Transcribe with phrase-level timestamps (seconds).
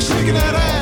[0.00, 0.79] shaking that ass.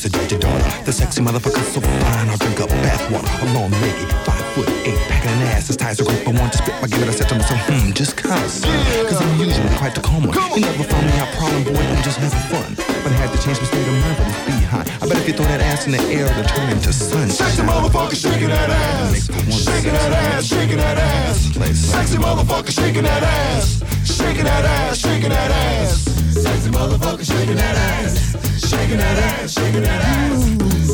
[0.00, 0.84] Folks, adjust your daughter.
[0.84, 3.28] The sexy motherfucker's so fine, I'll drink up bathwater.
[3.44, 6.26] A long legged, five foot eight, packing an ass as tight as a grape.
[6.26, 7.08] I want to spit my give it.
[7.08, 8.40] I said to myself, hmm, just kinda.
[8.40, 10.32] Cause I'm usually quite the calm one.
[10.56, 12.70] You never found me out problem, boy, I'm just having fun.
[12.80, 14.88] But I had to change my state of mind for this behind.
[14.88, 17.28] I bet if you throw that ass in the air, it'll turn into sunshine.
[17.28, 19.28] Sexy motherfucker shaking that ass.
[19.52, 21.36] Shaking that ass, shaking that ass.
[21.76, 23.84] Sexy motherfucker shaking that ass.
[24.08, 26.08] Shaking that ass, shaking that ass.
[26.40, 28.29] Sexy motherfucker shaking that ass.
[28.68, 30.44] Shaking that ass, shaking that ass.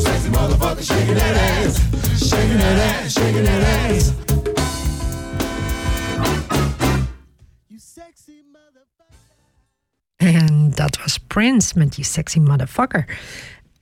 [0.03, 1.75] Sexy motherfucker shaking that ass.
[2.29, 4.11] Shaking that ass, shaking that ass.
[10.15, 13.05] En dat was Prince met die sexy motherfucker.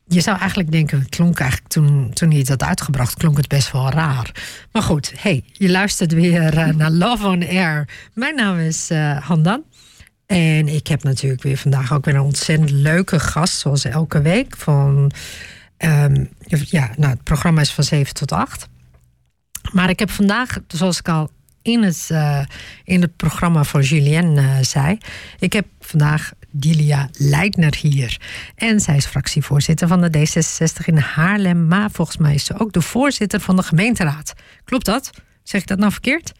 [0.07, 3.71] Je zou eigenlijk denken, het klonk eigenlijk toen, toen hij had uitgebracht, klonk het best
[3.71, 4.31] wel raar.
[4.71, 7.87] Maar goed, hey, je luistert weer eh, naar Love on Air.
[8.13, 9.63] Mijn naam is eh Handan.
[10.25, 14.57] En ik heb natuurlijk weer vandaag ook weer een ontzettend leuke gast, zoals elke week.
[14.57, 15.11] Van,
[15.77, 18.67] ehm, ja, nou, het programma is van 7 tot 8.
[19.71, 21.29] Maar ik heb vandaag, zoals ik al
[21.61, 22.45] in het, eh,
[22.83, 24.97] in het programma van Julien eh, zei,
[25.39, 28.21] ik heb vandaag Dilia Leitner hier.
[28.55, 31.67] En zij is fractievoorzitter van de D66 in Haarlem.
[31.67, 34.33] Maar volgens mij is ze ook de voorzitter van de gemeenteraad.
[34.63, 35.09] Klopt dat?
[35.43, 36.31] Zeg ik dat nou verkeerd?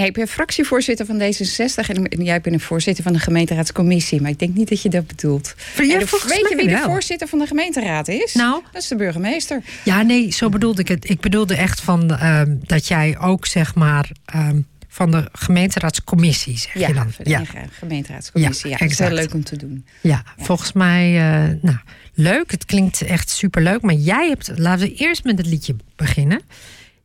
[0.00, 4.20] Nee, ik ben fractievoorzitter van D66 en en jij bent een voorzitter van de gemeenteraadscommissie.
[4.20, 5.54] Maar ik denk niet dat je dat bedoelt.
[5.76, 8.34] Ja, En de- weet je wie de voorzitter van de gemeenteraad is?
[8.34, 8.62] Nou?
[8.72, 9.62] Dat is de burgemeester.
[9.84, 11.10] Ja, nee, zo bedoelde ik het.
[11.10, 16.74] Ik bedoelde echt van ehm, dat jij ook zeg maar ehm, van de gemeenteraadscommissie, zeg
[16.74, 17.12] Ja, je dan?
[17.22, 17.42] de Ja.
[17.70, 18.70] gemeenteraadscommissie.
[18.70, 19.14] Ja, Ja, dat is exact.
[19.20, 19.84] leuk om te doen.
[20.00, 21.76] Ja, volgens mij, eh, nou,
[22.14, 22.50] leuk.
[22.50, 23.80] Het klinkt echt superleuk.
[23.80, 26.40] Maar jij hebt, laten we eerst met het liedje beginnen.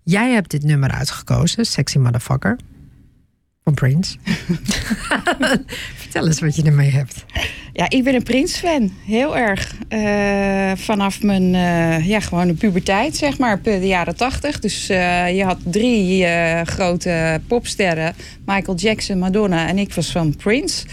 [0.04, 2.58] Jij hebt dit nummer uitgekozen, Sexy Motherfucker.
[3.66, 4.16] Van Prince.
[6.02, 7.26] Vertel eens wat je ermee hebt.
[7.74, 8.92] Ja, ik ben een Prins-fan.
[9.06, 9.76] Heel erg.
[9.88, 13.62] Eh, vanaf mijn eh, ja, gewone puberteit, zeg maar.
[13.62, 14.60] De jaren tachtig.
[14.60, 16.26] Dus eh, je had drie
[16.66, 18.14] grote popsterren.
[18.46, 20.86] Michael Jackson, Madonna en ik was van Prince.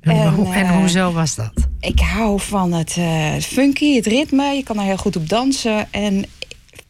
[0.00, 1.52] En, En, hoe- en hoezo was dat?
[1.80, 2.96] Ik hou van het
[3.44, 4.44] funky, het ritme.
[4.44, 5.86] Je kan er heel goed op dansen.
[5.92, 6.24] En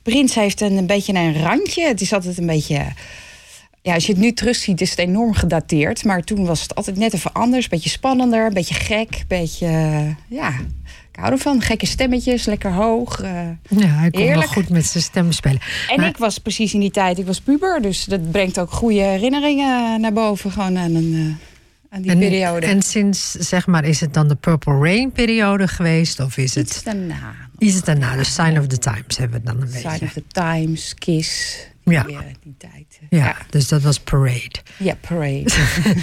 [0.02, 1.86] Prins heeft een, een beetje een randje.
[1.86, 2.84] Het is altijd een beetje...
[3.82, 6.04] Ja, als je het nu terugziet, is het enorm gedateerd.
[6.04, 7.68] Maar toen was het altijd net even anders.
[7.68, 9.08] Beetje spannender, een beetje gek.
[9.14, 10.06] Een beetje, eh,
[10.38, 10.48] ja,
[11.12, 11.60] ik hou ervan.
[11.60, 13.20] Gekke stemmetjes, lekker hoog.
[13.22, 13.30] eh.
[13.68, 15.60] Ja, hij kon wel goed met zijn stem spelen.
[15.88, 17.82] En Maar- ik was precies in die tijd, ik was puber.
[17.82, 20.50] Dus dat brengt ook goede herinneringen naar boven.
[20.50, 22.66] Gewoon aan, een, eh, aan die en, periode.
[22.66, 26.20] En sinds, zeg maar, is het dan de Purple Rain periode geweest?
[26.20, 27.34] Of is het, daarna.
[27.62, 30.04] Is het daarna de Sign of the Times hebben we dan een Sign beetje?
[30.04, 31.56] of the Times, Kiss.
[31.84, 32.02] Ja.
[32.02, 32.98] Die, die tijd.
[33.10, 33.36] eh, Ja, ja.
[33.50, 34.50] dus dat was Parade.
[34.76, 35.44] Ja, Parade.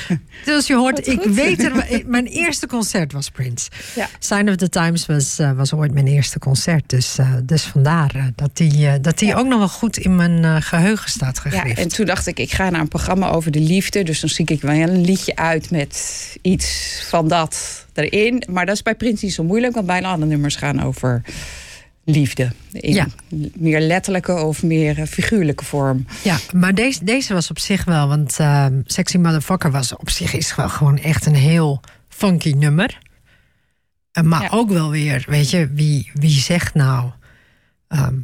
[0.45, 3.69] Dus je hoort, ik weet er, mijn eerste concert was Prince.
[3.95, 4.07] Ja.
[4.19, 6.83] Sign of the Times was, eh, was ooit mijn eerste concert.
[6.89, 10.56] Dus, eh, dus vandaar dat die, dat die ook nog wel goed in mijn eh,
[10.59, 11.79] geheugen staat ja, gegrift.
[11.79, 14.03] en toen dacht ik, ik ga naar een programma over de liefde.
[14.03, 18.44] Dus dan zie ik wel een liedje uit met iets van dat erin.
[18.50, 21.22] Maar dat is bij Prins niet zo moeilijk, want bijna alle nummers gaan over
[22.04, 22.51] liefde.
[22.72, 23.07] In Ja.
[23.56, 26.06] meer letterlijke of meer eh, figuurlijke vorm.
[26.24, 30.34] Ja, maar deze, deze was op zich wel, want eh, Sexy Motherfucker was op zich
[30.34, 32.98] is wel gewoon echt een heel funky nummer.
[34.12, 34.50] Eh, maar Ja.
[34.52, 37.10] ook wel weer, weet je, wie, wie zegt nou.
[37.88, 38.16] ehm,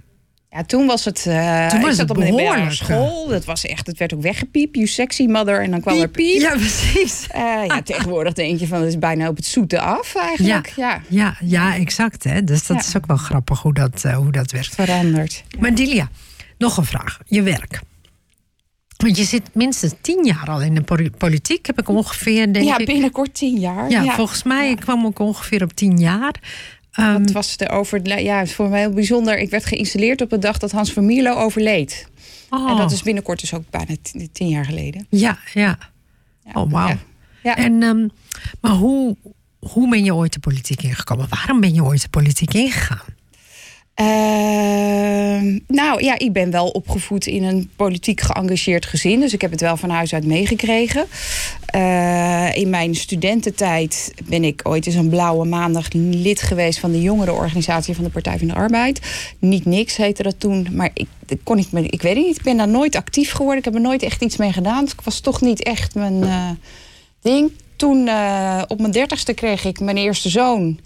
[0.56, 1.26] Ja, toen was het.
[1.26, 3.28] eh Toen was ik zat het op behoorlijk, school.
[3.28, 3.88] Dat was echt.
[3.88, 4.76] Het werd ook weggepiept.
[4.76, 5.62] You sexy mother.
[5.64, 6.42] En dan kwam er piep.
[6.42, 7.28] Ja, precies.
[7.30, 10.74] Eh, ja, tegenwoordig denk je van het is bijna op het zoete af eigenlijk.
[10.76, 12.24] Ja, Ja, ja, exact.
[12.24, 12.44] Hè?
[12.44, 12.84] Dus dat Ja.
[12.88, 14.76] is ook wel grappig hoe dat, eh, hoe dat werkt.
[14.76, 15.44] veranderd.
[15.60, 16.10] Maar Dilia,
[16.58, 17.20] nog een vraag.
[17.26, 17.82] Je werk.
[18.98, 22.66] Want je zit minstens tien jaar al in de poli- politiek, heb ik ongeveer, denk
[22.66, 23.90] Ja, binnenkort tien jaar.
[23.90, 26.34] Ja, volgens mij kwam ik ongeveer op tien jaar.
[26.96, 28.20] Ehm, Dat was de over.
[28.20, 29.38] Ja, het is voor mij heel bijzonder.
[29.38, 32.08] Ik werd geïnstalleerd op de dag dat Hans van Mierlo overleed.
[32.50, 33.96] oh, En dat is binnenkort dus ook bijna
[34.32, 35.08] tien, jaar geleden.
[35.10, 35.78] Ja, ja.
[36.46, 36.52] Ja.
[36.62, 36.88] Oh, wauw.
[36.88, 36.98] Ja.
[37.44, 37.56] Ja.
[37.58, 38.08] En, ehm,
[38.62, 39.16] maar hoe,
[39.60, 41.28] hoe ben je ooit de politiek ingekomen?
[41.30, 43.14] Waarom ben je ooit de politiek ingegaan?
[43.96, 49.20] Ehm, nou ja, ik ben wel opgevoed in een politiek geëngageerd gezin.
[49.20, 51.06] Dus ik heb het wel van huis uit meegekregen.
[51.66, 57.02] Eh, in mijn studententijd ben ik ooit eens een blauwe maandag lid geweest van de
[57.02, 59.00] jongerenorganisatie van de Partij van de Arbeid.
[59.40, 61.08] Niet niks heette dat toen, maar ik,
[61.44, 62.38] kon me, ik weet het niet.
[62.38, 63.58] Ik ben daar nooit actief geworden.
[63.58, 64.84] Ik heb er nooit echt iets mee gedaan.
[64.84, 66.50] Dus ik was toch niet echt mijn eh,
[67.22, 67.52] ding.
[67.76, 70.80] Toen eh, op mijn dertigste kreeg ik mijn eerste zoon.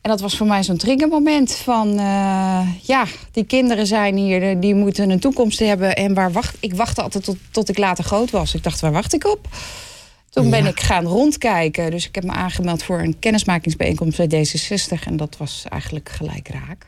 [0.00, 1.98] En dat was voor mij zo'n triggermoment van...
[1.98, 5.96] eh, ja, die kinderen zijn hier, eh, die moeten een toekomst hebben.
[5.96, 8.54] En waar wacht, ik wachtte altijd tot, tot ik later groot was.
[8.54, 9.48] Ik dacht, waar wacht ik op?
[10.30, 11.90] Toen ben ik gaan rondkijken.
[11.90, 15.04] Dus ik heb me aangemeld voor een kennismakingsbijeenkomst bij D66.
[15.04, 16.86] En dat was eigenlijk gelijk raak.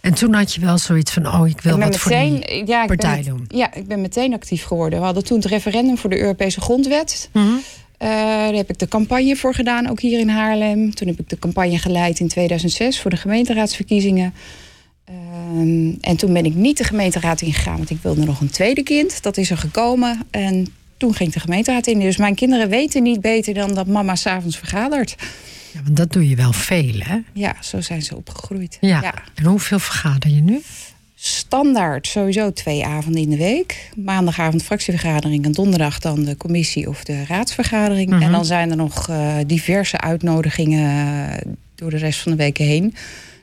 [0.00, 3.22] En toen had je wel zoiets van, oh, ik wil wat voor die ja, partij
[3.22, 3.44] doen.
[3.48, 4.98] Ja, ik ben meteen actief geworden.
[4.98, 7.28] We hadden toen het referendum voor de Europese grondwet.
[7.32, 7.52] Mhm.
[8.04, 10.94] Eh, daar heb ik de campagne voor gedaan, ook hier in Haarlem.
[10.94, 14.34] Toen heb ik de campagne geleid in 2006 voor de gemeenteraadsverkiezingen.
[15.04, 18.82] Ehm, en toen ben ik niet de gemeenteraad ingegaan, want ik wilde nog een tweede
[18.82, 19.22] kind.
[19.22, 22.00] Dat is er gekomen en toen ging ik de gemeenteraad in.
[22.00, 25.14] Dus mijn kinderen weten niet beter dan dat mama s'avonds vergadert.
[25.72, 27.18] Ja, want dat doe je wel veel, hè?
[27.32, 28.78] Ja, zo zijn ze opgegroeid.
[28.80, 29.14] Ja.
[29.34, 30.60] En hoeveel vergader je nu?
[31.26, 33.90] Standaard sowieso twee avonden in de week.
[33.96, 38.10] Maandagavond fractievergadering en donderdag dan de commissie of de raadsvergadering.
[38.10, 38.22] Mhm.
[38.22, 42.64] En dan zijn er nog eh, diverse uitnodigingen eh, door de rest van de weken
[42.64, 42.94] heen.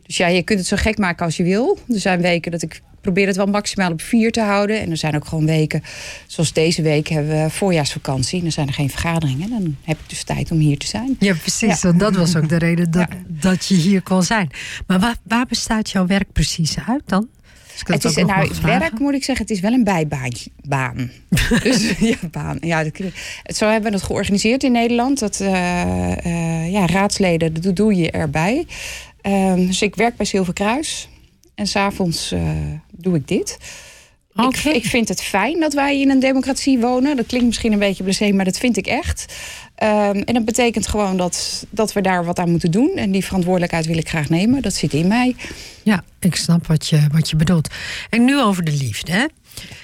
[0.05, 1.77] Dus ja, je kunt het zo gek maken als je wil.
[1.87, 4.79] Er zijn weken dat ik probeer het wel maximaal op vier te houden.
[4.81, 5.83] En er zijn ook gewoon weken,
[6.27, 8.37] zoals deze week hebben we voorjaarsvakantie.
[8.37, 9.49] En dan zijn er geen vergaderingen.
[9.49, 11.15] Dan heb ik dus tijd om hier te zijn.
[11.19, 11.81] Ja, precies.
[11.81, 11.87] Ja.
[11.87, 13.17] Want dat was ook de reden dat, Ja.
[13.27, 14.49] dat je hier kon zijn.
[14.87, 17.27] Maar waar, waar bestaat jouw werk precies uit dan?
[17.85, 18.79] Dat Het is nou, vragen.
[18.79, 20.49] werk moet ik zeggen, het is wel een bijbaantje.
[20.63, 21.11] Baan.
[21.63, 22.57] dus ja, baan.
[22.61, 22.97] Ja, dat,
[23.43, 25.19] zo hebben we het georganiseerd in Nederland.
[25.19, 28.65] Dat eh, eh, ja, raadsleden, dat doe je erbij.
[29.21, 31.09] Ehm, dus ik werk bij Zilverkruis.
[31.55, 32.41] En s'avonds eh
[32.91, 33.57] doe ik dit.
[34.35, 37.15] Ik, ik vind het fijn dat wij in een democratie wonen.
[37.15, 39.33] Dat klinkt misschien een beetje blasé, maar dat vind ik echt.
[39.75, 42.91] Ehm, en dat betekent gewoon dat, dat we daar wat aan moeten doen.
[42.95, 44.61] En die verantwoordelijkheid wil ik graag nemen.
[44.61, 45.35] Dat zit in mij.
[45.83, 47.69] Ja, ik snap wat je, wat je bedoelt.
[48.09, 49.25] En nu over de liefde, hè?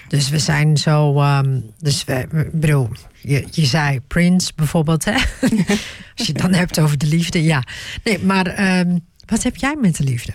[0.08, 1.20] Dus we zijn zo...
[1.20, 2.89] ehm, dus we, bedoel,
[3.22, 5.13] je, je zei Prince bijvoorbeeld, hè?
[6.16, 7.63] Als je het dan hebt over de liefde, ja.
[8.04, 10.34] Nee, maar ehm, wat heb jij met de liefde?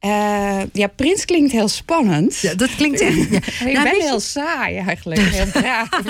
[0.00, 2.38] Eh, ja, Prins klinkt heel spannend.
[2.38, 3.16] Ja, dat klinkt echt...
[3.30, 3.36] Ja.
[3.66, 5.88] Ik Nou, ben je- heel saai eigenlijk, heel braaf.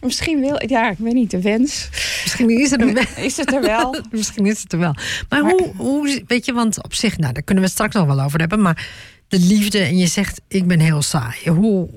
[0.00, 1.88] Misschien wil, ja, ik weet niet, de wens.
[2.22, 3.04] Misschien is het er wel.
[3.24, 3.96] Is het er wel?
[4.10, 4.94] Misschien is het er wel.
[5.28, 7.94] Maar, Maar- hoe, hoe, weet je, want op zich, nou, daar kunnen we het straks
[7.94, 8.62] nog wel over hebben.
[8.62, 8.88] Maar
[9.28, 11.50] de liefde, en je zegt, ik ben heel saai.
[11.50, 11.88] Hoe,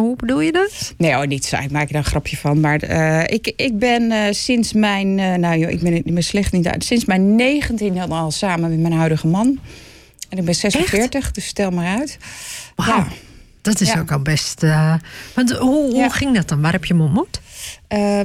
[0.00, 0.94] hoe bedoel je dat?
[0.98, 2.60] Nee, oh, niet saai, ik maak er een grapje van.
[2.60, 6.22] Maar eh, ik, ik ben eh, sinds mijn, eh, nou joh, ik ben het me
[6.22, 6.84] slecht niet uit.
[6.84, 9.58] Sinds mijn 19 al samen met mijn huidige man.
[10.28, 12.18] En ik ben 46, dus stel maar uit.
[12.74, 13.06] Wauw, Ja.
[13.62, 14.00] dat is Ja.
[14.00, 14.60] ook al best...
[15.34, 16.08] want hoe, hoe Ja.
[16.08, 16.60] ging dat dan?
[16.60, 17.40] Waar heb je hem ontmoet?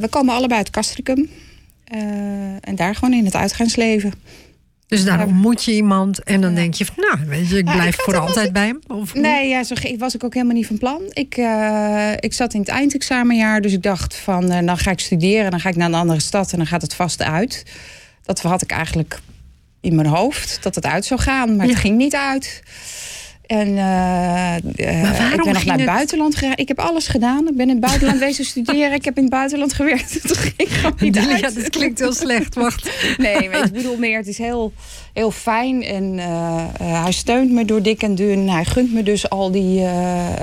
[0.01, 1.30] We komen allebei uit Castricum.
[2.62, 4.13] En daar gewoon in het uitgaansleven.
[4.92, 5.26] Dus daar Ja.
[5.26, 8.02] ontmoet je iemand en dan denk je van, nou, weet je, ik Ja, blijf ik
[8.02, 8.80] voor altijd ik- bij hem.
[8.88, 9.22] Of hoe?
[9.22, 11.02] Nee, ja, zo was ik ook helemaal niet van plan.
[11.14, 14.52] Ik, eh, ik zat in het eindexamenjaar, dus ik dacht van...
[14.52, 16.82] eh, dan ga ik studeren, dan ga ik naar een andere stad en dan gaat
[16.82, 17.64] het vast uit.
[18.24, 19.20] Dat had ik eigenlijk
[19.82, 21.56] in mijn hoofd, dat het uit zou gaan.
[21.56, 21.72] Maar Ja.
[21.72, 22.64] het ging niet uit.
[23.51, 26.53] En eh, eh, waarom ik ben nog naar het buitenland gegaan.
[26.55, 27.48] Ik heb alles gedaan.
[27.48, 28.93] Ik ben in het buitenland wezen studeren.
[28.93, 30.13] Ik heb in het buitenland gewerkt.
[30.22, 32.55] Het ging gewoon niet Ja, dat klinkt heel slecht.
[32.55, 32.89] Wacht.
[33.17, 34.74] Nee, maar ik bedoel meer, het is heel,
[35.13, 35.84] heel fijn.
[35.84, 36.65] En eh,
[37.03, 38.50] hij steunt me door dik en dun.
[38.50, 39.88] Hij gunt me dus al die...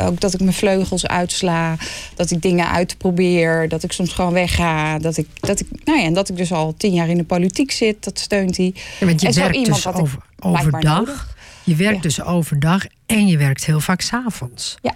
[0.01, 1.77] ook dat ik mijn vleugels uitsla.
[2.15, 3.69] Dat ik dingen uitprobeer.
[3.69, 4.99] Dat ik soms gewoon wegga.
[4.99, 7.25] Dat ik, dat ik, nou ja, en dat ik dus al tien jaar in de
[7.25, 8.05] politiek zit.
[8.05, 8.73] Dat steunt hij.
[9.01, 11.37] Ja, want je En zo werkt iemand dus ik over, overdag.
[11.69, 12.03] Je werkt Ja.
[12.03, 14.77] dus overdag en je werkt heel vaak s'avonds.
[14.83, 14.95] Ja.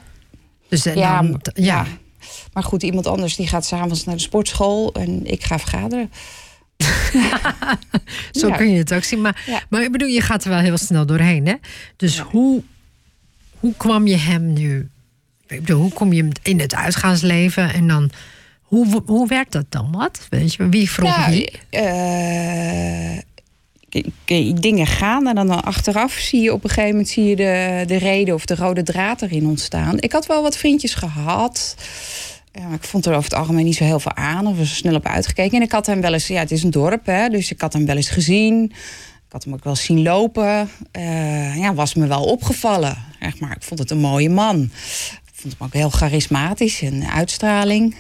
[0.68, 1.64] Dus Ja, dan, ja.
[1.64, 1.86] ja.
[2.52, 4.92] Maar goed, iemand anders die gaat s'avonds naar de sportschool.
[4.94, 6.10] En ik ga vergaderen.
[8.32, 8.56] zo Ja.
[8.56, 9.20] kun je het ook zien.
[9.20, 11.46] Maar, maar ik bedoel, je gaat er wel heel snel doorheen.
[11.46, 11.54] Hè?
[11.96, 12.62] Dus hoe,
[13.58, 14.88] hoe kwam je hem nu...
[15.46, 18.10] Ik bedoel, hoe kom je in het uitgaansleven en dan...
[18.62, 19.92] Hoe, hoe werkt dat dan?
[19.92, 20.26] Wat?
[20.30, 21.50] Weet je, wie vroeg Nou, wie?
[21.70, 23.18] eh,
[24.54, 27.96] dingen gaan en dan achteraf zie je op een gegeven moment zie je de, de
[27.96, 30.00] reden of de rode draad erin ontstaan.
[30.00, 31.76] Ik had wel wat vriendjes gehad.
[32.52, 34.74] Ja, ik vond er over het algemeen niet zo heel veel aan of er zo
[34.74, 35.56] snel op uitgekeken.
[35.56, 37.72] En ik had hem wel eens, ja, het is een dorp, hè, dus ik had
[37.72, 38.64] hem wel eens gezien.
[39.26, 40.70] Ik had hem ook wel zien lopen.
[40.90, 42.96] Eh, ja, was me wel opgevallen.
[43.18, 44.62] Echt maar, ik vond het een mooie man.
[45.26, 47.96] Ik vond hem ook heel charismatisch en uitstraling.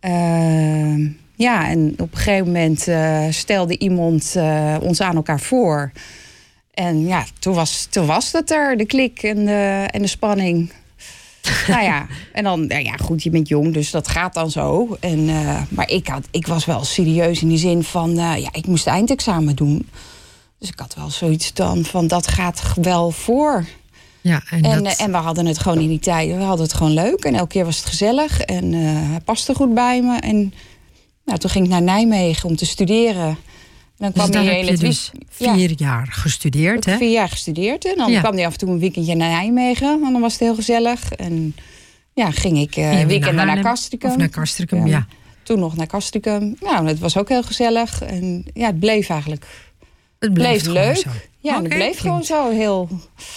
[0.00, 0.94] Eh,
[1.34, 5.92] ja, en op een gegeven moment eh, stelde iemand eh, ons aan elkaar voor.
[6.74, 10.72] En ja, toen was, toen was het er, de klik en de, en de spanning.
[11.68, 14.96] nou ja, en dan, nou ja, goed, je bent jong, dus dat gaat dan zo.
[15.00, 18.66] En, eh, maar ik, had, ik was wel serieus in die zin van, ja, ik
[18.66, 19.88] moest eindexamen doen.
[20.58, 23.64] Dus ik had wel zoiets dan van, dat gaat wel voor.
[24.20, 26.74] Ja, en, En, dat, en we hadden het gewoon in die tijd, we hadden het
[26.74, 27.24] gewoon leuk.
[27.24, 30.18] En elke keer was het gezellig en hij paste goed bij me.
[30.18, 30.52] En
[31.24, 33.26] nou, toen ging ik naar Nijmegen om te studeren.
[33.26, 33.36] En
[33.96, 36.96] dan dus kwam daar heb je het dus vier jaar gestudeerd, hè?
[36.96, 37.84] vier jaar gestudeerd.
[37.84, 38.20] En dan Ja.
[38.20, 39.88] kwam hij af en toe een weekendje naar Nijmegen.
[40.04, 41.12] En dan was het heel gezellig.
[41.12, 41.54] En
[42.14, 43.60] ja, ging ik eh Ging je weer weekenden naar?
[43.60, 44.10] Castricum.
[44.10, 45.06] Of naar Castricum, ja.
[45.42, 46.56] Toen nog naar Castricum.
[46.60, 48.02] Nou, het was ook heel gezellig.
[48.02, 49.46] En ja, het bleef eigenlijk
[50.18, 50.96] Het bleef gewoon leuk.
[50.96, 51.10] zo.
[51.42, 52.88] Ja, Oké, het bleef gewoon zo heel...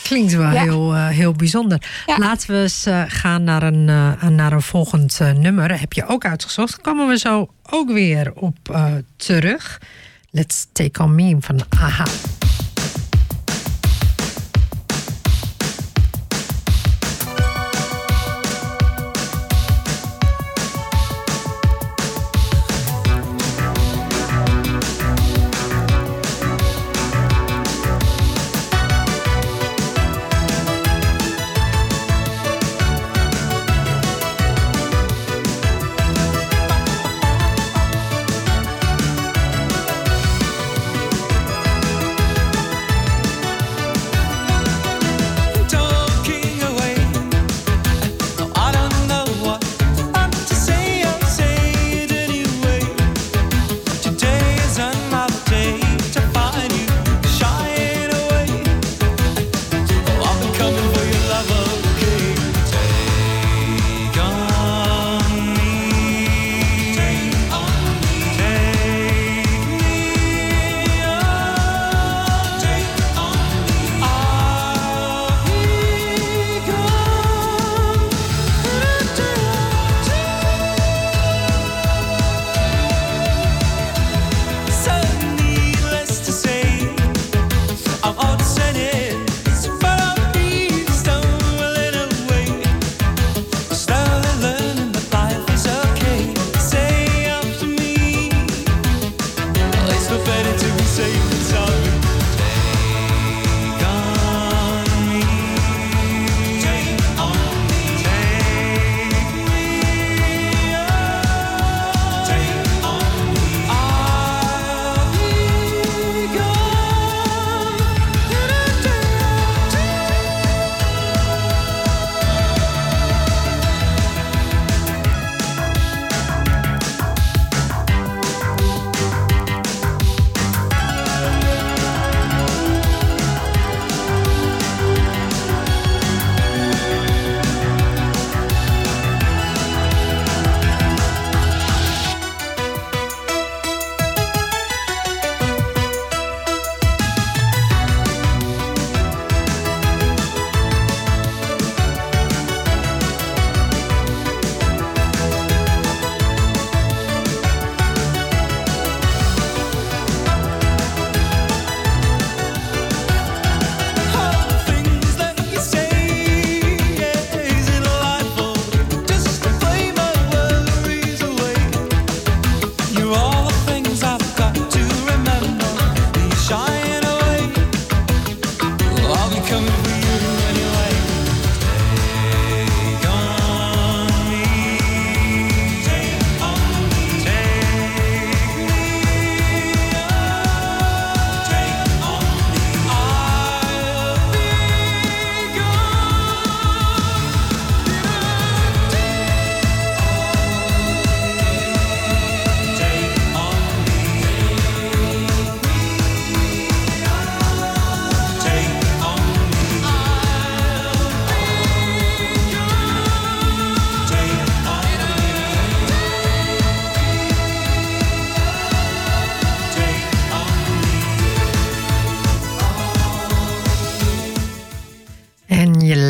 [0.04, 0.62] Klinkt wel Ja.
[0.62, 1.82] heel, eh, heel bijzonder.
[2.06, 2.18] Ja.
[2.18, 5.80] Laten we eens eh, gaan naar een, eh, naar een volgend nummer.
[5.80, 6.72] Heb je ook uitgezocht.
[6.72, 8.58] Daar komen we zo ook weer op
[9.18, 9.82] terug.
[10.32, 12.06] Let's Take On Me van AHA.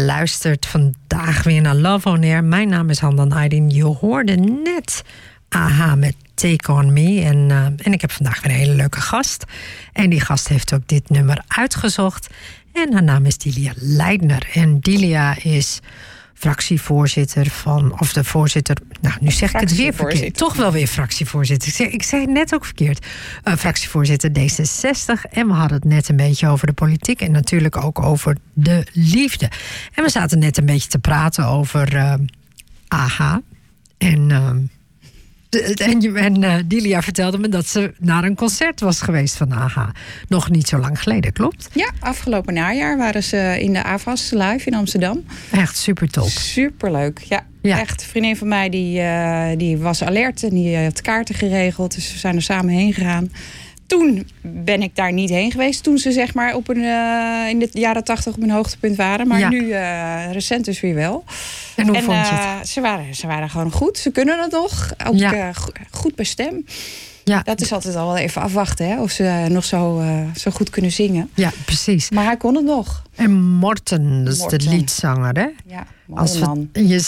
[0.06, 2.44] Luistert vandaag weer naar Love On Air.
[2.44, 3.70] Mijn naam is Handan Aydin.
[3.70, 5.04] Je hoorde net
[5.50, 7.22] AHA met Take On Me.
[7.22, 9.44] En, eh, en ik heb vandaag weer een hele leuke gast.
[9.94, 12.28] En die gast heeft ook dit nummer uitgezocht.
[12.74, 14.50] En haar naam is Dilia Leidner.
[14.54, 15.80] En Dilia is
[16.38, 20.88] fractievoorzitter van, of de voorzitter, nou nu zeg ik het weer verkeerd, toch wel weer
[20.88, 21.68] fractievoorzitter.
[21.68, 23.06] Ik zei, ik zei het net ook verkeerd.
[23.44, 27.78] Eh, fractievoorzitter D66 en we hadden het net een beetje over de politiek en natuurlijk
[27.78, 29.50] ook over de liefde.
[29.94, 32.14] En we zaten net een beetje te praten over eh
[32.88, 33.42] AHA
[33.98, 34.70] en...
[35.50, 39.92] en, eh, Dilia vertelde me dat ze naar een concert was geweest van AHA.
[40.28, 41.70] Nog niet zo lang geleden, klopt?
[41.74, 45.24] Ja, afgelopen najaar waren ze in de AVAS live in Amsterdam.
[45.52, 46.28] Echt super top.
[46.28, 47.20] Superleuk.
[47.20, 47.80] Ja, Ja.
[47.80, 48.02] echt.
[48.02, 51.96] Een vriendin van mij die, eh, die was alert en die had kaarten geregeld.
[51.96, 53.32] Dus we zijn er samen heen gegaan.
[53.88, 55.84] Toen ben ik daar niet heen geweest.
[55.84, 59.28] Toen ze zeg maar op een, eh, in de jaren tachtig op een hoogtepunt waren.
[59.28, 59.50] Maar Ja.
[59.50, 61.24] nu eh, recent dus weer wel.
[61.76, 62.44] En hoe en vond je het?
[62.44, 63.98] eh, ze, waren, ze waren gewoon goed.
[63.98, 64.94] Ze kunnen het nog.
[65.08, 65.52] Ook Ja.
[65.92, 66.66] goed bij stem.
[67.24, 68.88] Ja, Dat is altijd al wel even afwachten.
[68.90, 70.04] Hè, of ze nog zo,
[70.36, 71.30] zo goed kunnen zingen.
[71.34, 72.10] ja, precies.
[72.10, 73.04] Maar hij kon het nog.
[73.16, 75.48] En Morten, dat is de liedzanger, hè?
[75.66, 76.70] Ja, Als we, man.
[76.74, 77.04] je,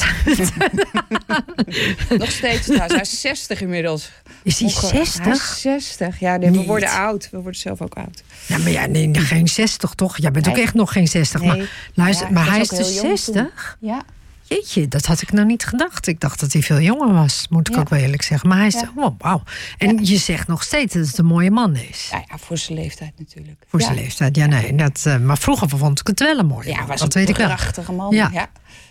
[2.18, 2.94] Nog steeds trouwens.
[2.94, 4.12] Hij is 60 inmiddels.
[4.48, 5.34] Is hij Onge- Hij 60?
[5.34, 6.20] is 60.
[6.20, 6.68] Ja, nee, we Niet.
[6.68, 7.30] worden oud.
[7.32, 8.24] We worden zelf ook oud.
[8.46, 10.18] Ja, maar ja, nee, geen 60 toch?
[10.18, 11.42] Jij bent ook echt nog geen 60.
[11.42, 11.58] Nee.
[11.58, 13.78] Maar, luister, Ja, maar hij was is dus heel jong 60?
[13.80, 14.02] Ja.
[14.44, 16.08] Jeetje, dat had ik nou niet gedacht.
[16.08, 17.80] Ik dacht dat hij veel jonger was, moet ik Ja.
[17.82, 18.50] ook wel eerlijk zeggen.
[18.50, 18.92] Maar hij is, Ja.
[18.96, 19.44] oh, wauw.
[19.78, 22.08] En je zegt nog steeds dat het een mooie man is.
[22.12, 23.64] Ja, ja, voor zijn leeftijd natuurlijk.
[23.68, 23.86] Voor ja.
[23.86, 24.76] zijn leeftijd, ja, nee.
[24.76, 26.88] Dat, eh, maar vroeger vond ik het wel een mooie Ja, man.
[26.88, 27.48] was dat een weet ik wel.
[27.48, 28.16] prachtige man.
[28.16, 28.30] Ja.
[28.34, 28.48] Ja.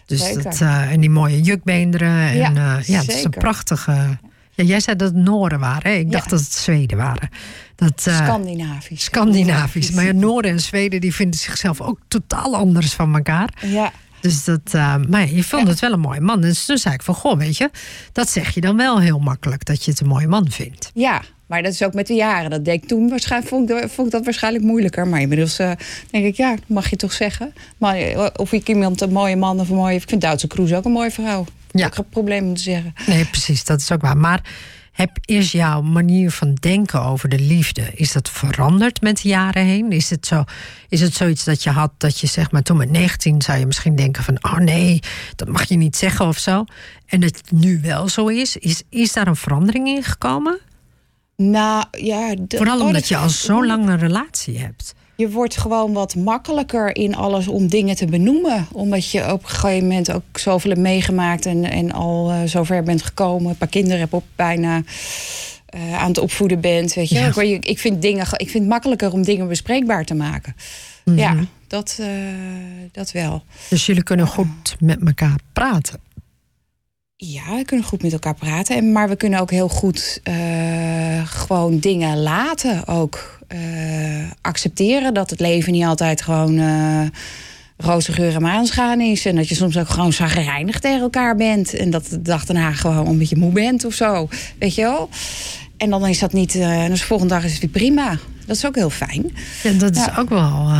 [0.07, 0.43] Dus zeker.
[0.43, 2.09] dat, eh, en die mooie jukbeenderen.
[2.29, 4.19] En, Ja, ja, ja het is een prachtige...
[4.57, 5.91] Ja, jij zei dat het Noorden waren.
[5.93, 5.97] Hè?
[5.99, 6.11] Ik Ja.
[6.11, 7.29] dacht dat het Zweden waren.
[7.77, 9.05] Dat, eh, Scandinavisch.
[9.05, 9.91] Scandinavisch.
[9.91, 13.49] Maar ja, Noorden en Zweden die vinden zichzelf ook totaal anders van elkaar.
[13.67, 16.41] Ja, Dus dat, eh, maar je vond het wel een mooie man.
[16.41, 17.71] Dus toen zei ik van, goh, weet je,
[18.13, 20.91] dat zeg je dan wel heel makkelijk, dat je het een mooie man vindt.
[20.95, 22.51] ja, maar dat is ook met de jaren.
[22.51, 25.07] Dat deed ik toen waarschijnlijk, vond, ik, vond ik dat waarschijnlijk moeilijker.
[25.07, 25.71] Maar inmiddels eh,
[26.11, 27.53] denk ik, ja, mag je toch zeggen.
[27.79, 27.97] Maar
[28.37, 29.95] of ik iemand een mooie man of een mooie...
[29.97, 31.45] Ik vind Duitse Kroes ook een mooie vrouw.
[31.79, 31.87] Ja.
[31.87, 32.95] Ook geen probleem om te zeggen.
[33.07, 34.17] Nee, precies, dat is ook waar.
[34.17, 34.41] Maar
[34.93, 39.65] heb, is jouw manier van denken over de liefde, is dat veranderd met de jaren
[39.65, 39.93] heen?
[39.93, 40.45] Is het, zo,
[40.89, 43.67] is het zoiets dat je had, dat je zeg maar toen met 19 zou je
[43.67, 45.01] misschien denken van, oh nee,
[45.37, 46.65] dat mag je niet zeggen of zo.
[47.07, 48.57] En dat het nu wel zo is.
[48.57, 50.59] Is, is daar een verandering in gekomen?
[51.37, 52.35] Nou, ja...
[52.39, 54.95] de- Vooral oh, omdat dat je al ik zo lang een relatie hebt.
[55.17, 58.67] Je wordt gewoon wat makkelijker in alles om dingen te benoemen.
[58.73, 62.83] Omdat je op een gegeven moment ook zoveel hebt meegemaakt en, en al eh, zover
[62.83, 63.51] bent gekomen.
[63.51, 64.83] Een paar kinderen hebt op bijna
[65.67, 66.95] eh, aan het opvoeden bent.
[66.95, 67.19] Weet je.
[67.19, 67.41] Ja.
[67.41, 70.57] Ik, ik, vind dingen, ik vind het makkelijker om dingen bespreekbaar te maken.
[71.05, 72.09] Ja, dat, eh,
[72.93, 73.43] dat wel.
[73.69, 76.01] Dus jullie kunnen goed met elkaar praten.
[77.19, 78.77] Ja, we kunnen goed met elkaar praten.
[78.77, 80.35] En, maar we kunnen ook heel goed eh,
[81.27, 82.87] gewoon dingen laten.
[82.87, 83.59] Ook eh,
[84.41, 87.01] accepteren dat het leven niet altijd gewoon eh
[87.79, 89.27] roze geur en maansgaan is.
[89.27, 91.75] En dat je soms ook gewoon zagrijnig tegen elkaar bent.
[91.75, 94.29] En dat de dag daarna gewoon een beetje moe bent of zo.
[94.59, 95.09] Weet je wel?
[95.77, 96.55] En dan is dat niet...
[96.55, 98.19] en dus de volgende dag is het weer prima.
[98.47, 99.31] Dat is ook heel fijn.
[99.63, 100.15] Ja, dat is Ja.
[100.19, 100.71] ook wel,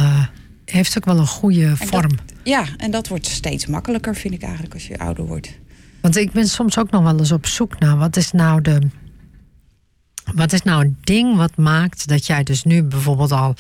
[0.65, 2.09] heeft ook wel een goede En vorm.
[2.09, 5.49] Dat, ja, en dat wordt steeds makkelijker, vind ik eigenlijk, als je ouder wordt.
[6.07, 8.79] Want ik ben soms ook nog wel eens op zoek naar wat is nou de.
[10.35, 13.55] Wat is nou een ding wat maakt dat jij dus nu bijvoorbeeld al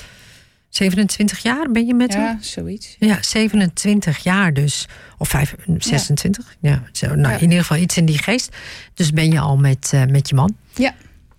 [0.68, 2.22] 27 jaar ben je met hem?
[2.22, 2.96] Ja, zoiets.
[2.98, 4.88] Ja, 27 jaar dus.
[5.18, 6.56] Of vijf, 26.
[6.60, 6.82] Ja.
[6.92, 7.34] zo, nou, Ja.
[7.34, 8.56] in ieder geval iets in die geest.
[8.94, 10.56] Dus ben je al met, eh, met je man.
[10.74, 10.94] Ja.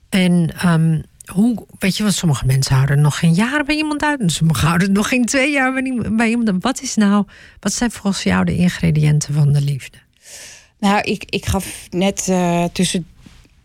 [0.09, 4.19] En ehm, hoe, weet je, want sommige mensen houden nog geen jaar bij iemand uit.
[4.19, 6.49] En sommigen houden nog geen twee jaar bij iemand- bij iemand.
[6.49, 6.63] uit.
[6.63, 7.25] Wat is nou,
[7.59, 9.97] wat zijn volgens jou de ingrediënten van de liefde?
[10.79, 13.07] Nou, ik, ik gaf net eh, tussen.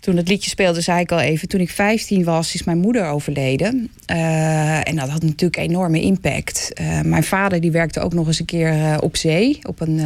[0.00, 1.48] Toen het liedje speelde, zei ik al even.
[1.48, 3.90] Toen ik 15 was, is mijn moeder overleden.
[4.06, 6.72] Eh, en dat had natuurlijk enorme impact.
[6.72, 9.58] Eh, mijn vader die werkte ook nog eens een keer op zee.
[9.62, 10.00] Op een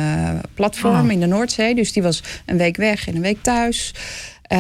[0.55, 1.13] platform Oh.
[1.13, 1.75] in de Noordzee.
[1.75, 3.95] Dus die was een week weg en een week thuis.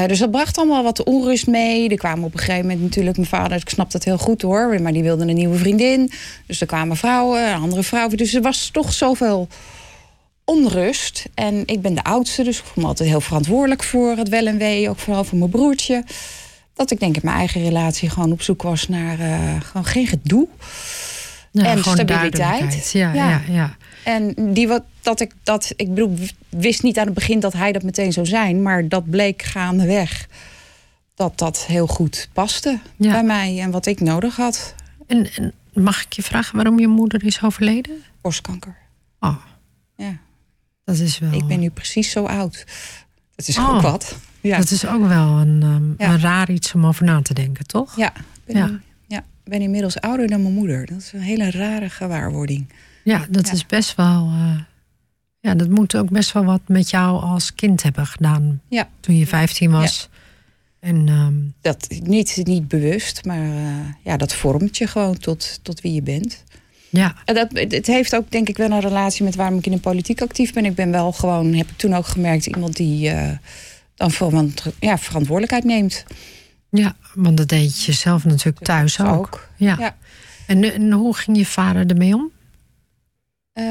[0.07, 1.89] Dus dat bracht allemaal wat onrust mee.
[1.89, 4.83] Er kwamen op een gegeven moment natuurlijk mijn vader, ik snap dat heel goed hoor,
[4.83, 6.11] maar die wilde een nieuwe vriendin.
[6.47, 8.17] Dus er kwamen vrouwen, andere vrouwen.
[8.17, 9.49] Dus er was toch zoveel
[10.47, 11.25] onrust.
[11.35, 14.47] En ik ben de oudste, dus ik voel me altijd heel verantwoordelijk voor het wel
[14.47, 14.89] en wee.
[14.89, 16.05] Ook vooral voor mijn broertje.
[16.75, 20.07] Dat ik denk in mijn eigen relatie gewoon op zoek was naar eh, gewoon geen
[20.07, 20.49] gedoe.
[21.51, 22.91] Ja, En stabiliteit.
[22.93, 23.29] Ja, ja.
[23.29, 23.43] Ja.
[23.49, 26.15] Ja, En die wat, dat ik dat, ik bedoel,
[26.49, 30.27] wist niet aan het begin dat hij dat meteen zou zijn, maar dat bleek gaandeweg
[31.15, 33.11] dat dat heel goed paste Ja.
[33.11, 34.75] bij mij en wat ik nodig had.
[35.07, 38.03] En, en mag ik je vragen waarom je moeder is overleden?
[38.21, 38.77] Borstkanker.
[39.21, 39.37] Oh.
[40.87, 41.33] Dat is wel.
[41.33, 42.65] Ik ben nu precies zo oud.
[43.35, 43.75] Dat is Oh.
[43.75, 44.17] ook wat.
[44.41, 46.13] Ja, Dat is ook wel een, Ja.
[46.13, 47.97] een raar iets om over na te denken, toch?
[47.97, 48.23] ja, ik
[48.55, 48.81] ben, Ja.
[49.07, 49.25] ja.
[49.45, 50.87] ben inmiddels ouder dan mijn moeder.
[50.87, 52.69] Dat is een hele rare gewaarwording.
[53.05, 54.27] Ja, dat is best wel.
[54.33, 54.61] eh,
[55.41, 58.61] ja, dat moet ook best wel wat met jou als kind hebben gedaan.
[58.69, 58.89] Ja.
[59.01, 60.09] Toen je 15 was.
[60.81, 65.81] En ehm, Dat niet, niet bewust, maar eh, ja, dat vormt je gewoon tot, tot
[65.81, 66.45] wie je bent.
[66.89, 69.73] Ja, En Dat, het heeft ook denk ik wel een relatie met waarom ik in
[69.73, 70.65] de politiek actief ben.
[70.65, 73.31] Ik ben wel gewoon, heb ik toen ook gemerkt, iemand die eh,
[73.95, 76.05] dan verant- ja, verantwoordelijkheid neemt.
[76.71, 79.09] ja, want dat deed je zelf natuurlijk thuis ook.
[79.17, 79.49] Ook.
[79.57, 79.77] Ja.
[79.79, 79.97] Ja.
[80.47, 82.31] En, en hoe ging je vader ermee om?
[83.53, 83.65] Eh,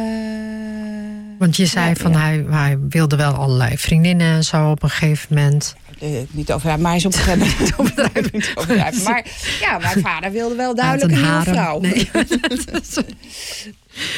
[1.40, 2.20] Want je zei ja, van ja.
[2.20, 5.76] Hij, hij wilde wel allerlei vriendinnen en zo op een gegeven moment.
[6.06, 9.04] Eh, niet over mij is op een gegeven moment overdrijven, niet overdrijven.
[9.04, 9.26] Maar
[9.60, 11.80] ja, mijn vader wilde wel duidelijk een, een nieuwe vrouw.
[11.80, 12.10] Nee.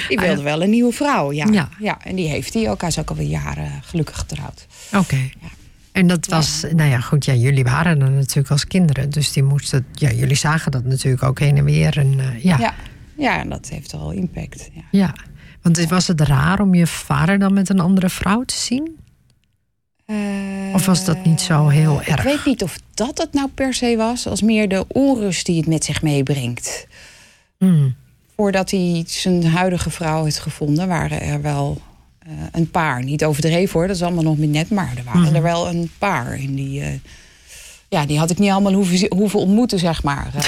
[0.08, 1.46] Die wilde wel een nieuwe vrouw, ja.
[1.52, 1.70] Ja.
[1.80, 1.98] ja.
[2.04, 2.80] En die heeft hij ook.
[2.82, 4.68] Hij is ook alweer jaren gelukkig getrouwd.
[4.94, 5.30] Oké.
[5.92, 9.10] En dat was, nou ja, goed, ja, jullie waren er natuurlijk als kinderen.
[9.10, 11.98] Dus die moesten, ja, jullie zagen dat natuurlijk ook heen en weer.
[11.98, 12.58] En, eh, ja, ja.
[12.58, 12.74] Ja.
[13.18, 14.70] ja, en dat heeft wel impact.
[14.92, 15.14] Ja.
[15.62, 18.98] Want was het raar om je vader dan met een andere vrouw te zien?
[20.74, 22.24] Of was dat niet zo heel Ik erg?
[22.24, 25.68] weet niet of dat het nou per se was, als meer de onrust die het
[25.68, 26.88] met zich meebrengt.
[27.58, 27.96] Hmm.
[28.36, 31.82] Voordat hij zijn huidige vrouw heeft gevonden, waren er wel
[32.20, 33.04] eh, een paar.
[33.04, 35.36] Niet overdreven hoor, dat is allemaal nog niet net, maar er waren Mhm.
[35.36, 36.32] er wel een paar.
[36.34, 36.88] En die, eh,
[37.90, 40.32] ja, die had ik niet allemaal hoeven, hoeven ontmoeten, zeg maar.
[40.36, 40.44] Eh,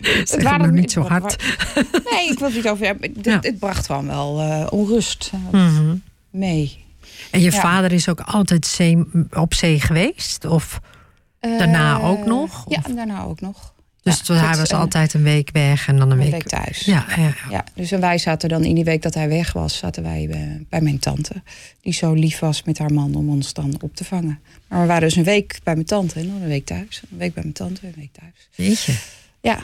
[0.30, 1.36] het maar niet zo hard.
[2.10, 3.12] Nee, ik wil het niet over hebben.
[3.16, 3.38] Het, Ja.
[3.40, 5.94] het bracht gewoon wel eh, onrust eh, Mhm.
[6.30, 6.83] mee.
[7.34, 7.60] En je Ja.
[7.60, 10.44] vader is ook altijd zee, op zee geweest?
[10.44, 10.80] Of,
[11.40, 12.64] Daarna Eh, ook nog?
[12.68, 13.72] Ja, Of- en daarna ook nog.
[14.02, 16.46] dus Ja, hij was een- altijd een week weg en dan een een week, week
[16.48, 16.80] thuis.
[16.84, 17.64] Ja, ja, ja.
[17.74, 20.64] Dus en wij zaten dan in die week dat hij weg was, zaten wij bij,
[20.68, 21.42] bij mijn tante.
[21.80, 24.40] Die zo lief was met haar man om ons dan op te vangen.
[24.68, 27.02] Maar we waren dus een week bij mijn tante en dan een week thuis.
[27.10, 28.48] Een week bij mijn tante, een week thuis.
[28.54, 28.94] Weet je.
[29.40, 29.58] Ja,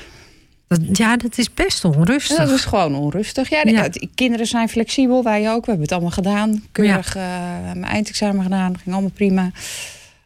[0.70, 2.36] Dat, ja, dat is best onrustig.
[2.36, 3.48] dat is gewoon onrustig.
[3.48, 3.88] Ja, de- Ja.
[4.14, 5.60] kinderen zijn flexibel, wij ook.
[5.64, 6.62] We hebben het allemaal gedaan.
[6.72, 7.22] Keurig eh,
[7.62, 9.50] mijn eindexamen gedaan, ging allemaal prima.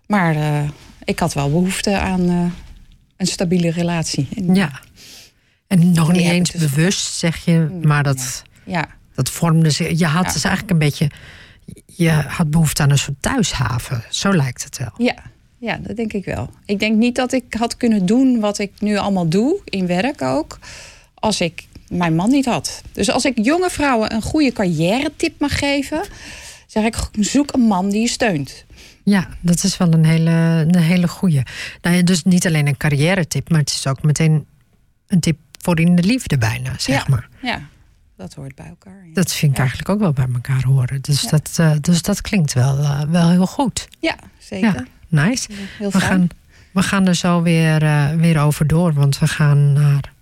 [0.06, 0.68] Maar eh,
[1.04, 2.44] ik had wel behoefte aan eh,
[3.16, 4.28] een stabiele relatie.
[4.36, 4.80] En, Ja.
[5.66, 7.78] En nog niet eens dus- bewust, zeg je.
[7.82, 8.86] Maar dat, ja.
[9.14, 9.98] dat vormde zich.
[9.98, 11.10] Je had dus eigenlijk een beetje.
[11.86, 14.04] Je had behoefte aan een soort thuishaven.
[14.10, 14.92] Zo lijkt het wel.
[14.96, 15.14] Ja,
[15.64, 16.50] ja, dat denk ik wel.
[16.64, 20.22] Ik denk niet dat ik had kunnen doen wat ik nu allemaal doe, in werk
[20.22, 20.58] ook,
[21.14, 22.82] als ik mijn man niet had.
[22.92, 26.02] Dus als ik jonge vrouwen een goede carrière tip mag geven,
[26.66, 28.64] zeg ik zoek een man die je steunt.
[29.04, 30.30] Ja, dat is wel een hele,
[30.68, 31.42] een hele goeie.
[31.82, 34.46] Nou ja, dus niet alleen een carrière tip, maar het is ook meteen
[35.06, 37.04] een tip voor in de liefde bijna, zeg Ja.
[37.08, 37.28] maar.
[37.42, 37.60] Ja,
[38.16, 39.06] dat hoort bij elkaar.
[39.06, 41.00] Ja, Dat vind ik eigenlijk ook wel bij elkaar horen.
[41.00, 43.88] Dus, dat, eh, dus dat klinkt wel, eh, wel heel goed.
[44.00, 44.86] ja zeker.
[45.14, 45.48] Nice.
[45.78, 46.10] Heel We fijn.
[46.10, 46.28] gaan,
[46.70, 50.12] we gaan er zo weer, eh, weer over door, want we gaan naar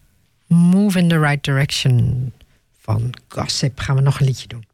[0.47, 2.33] Move in the Right Direction
[2.81, 3.81] van Gossip.
[3.81, 4.65] Gaan we nog een liedje doen.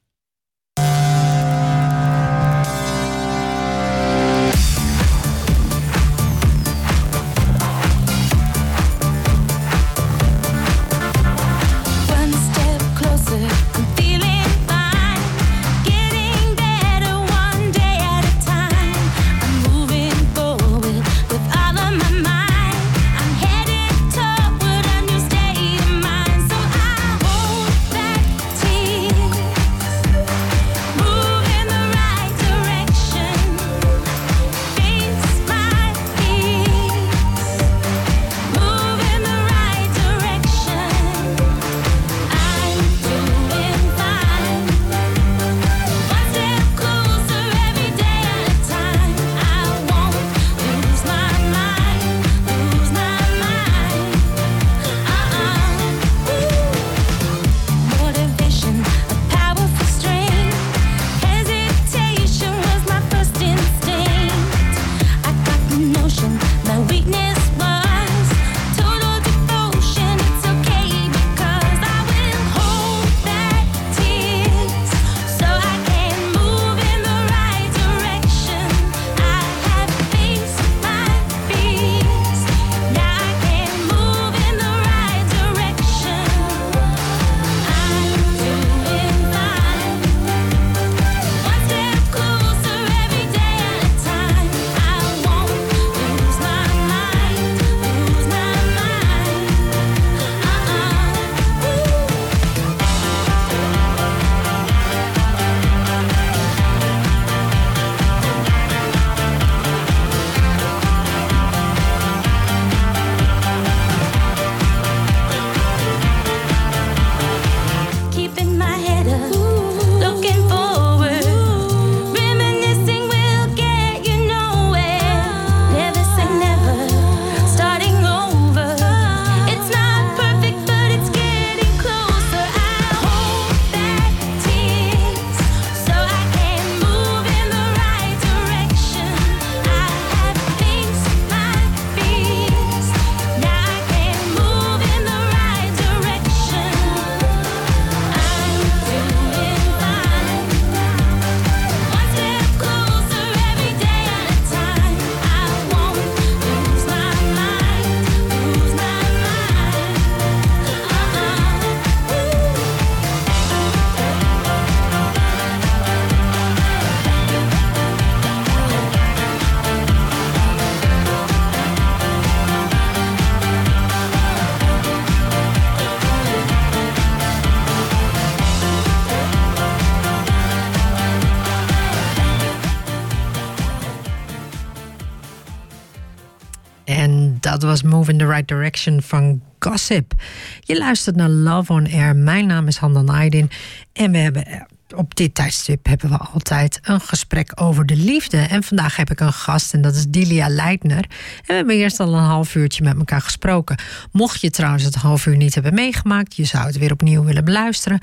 [188.44, 190.12] Direction van Gossip.
[190.60, 192.16] Je luistert naar Love on Air.
[192.16, 193.50] Mijn naam is Handan Aydin.
[193.92, 194.60] En we hebben eh,
[194.96, 198.36] op dit tijdstip hebben we altijd een gesprek over de liefde.
[198.36, 201.04] En vandaag heb ik een gast en dat is Dilia Leitner.
[201.04, 203.78] En we hebben eerst al een half uurtje met elkaar gesproken.
[204.12, 207.44] Mocht je trouwens het half uur niet hebben meegemaakt, je zou het weer opnieuw willen
[207.44, 208.00] beluisteren.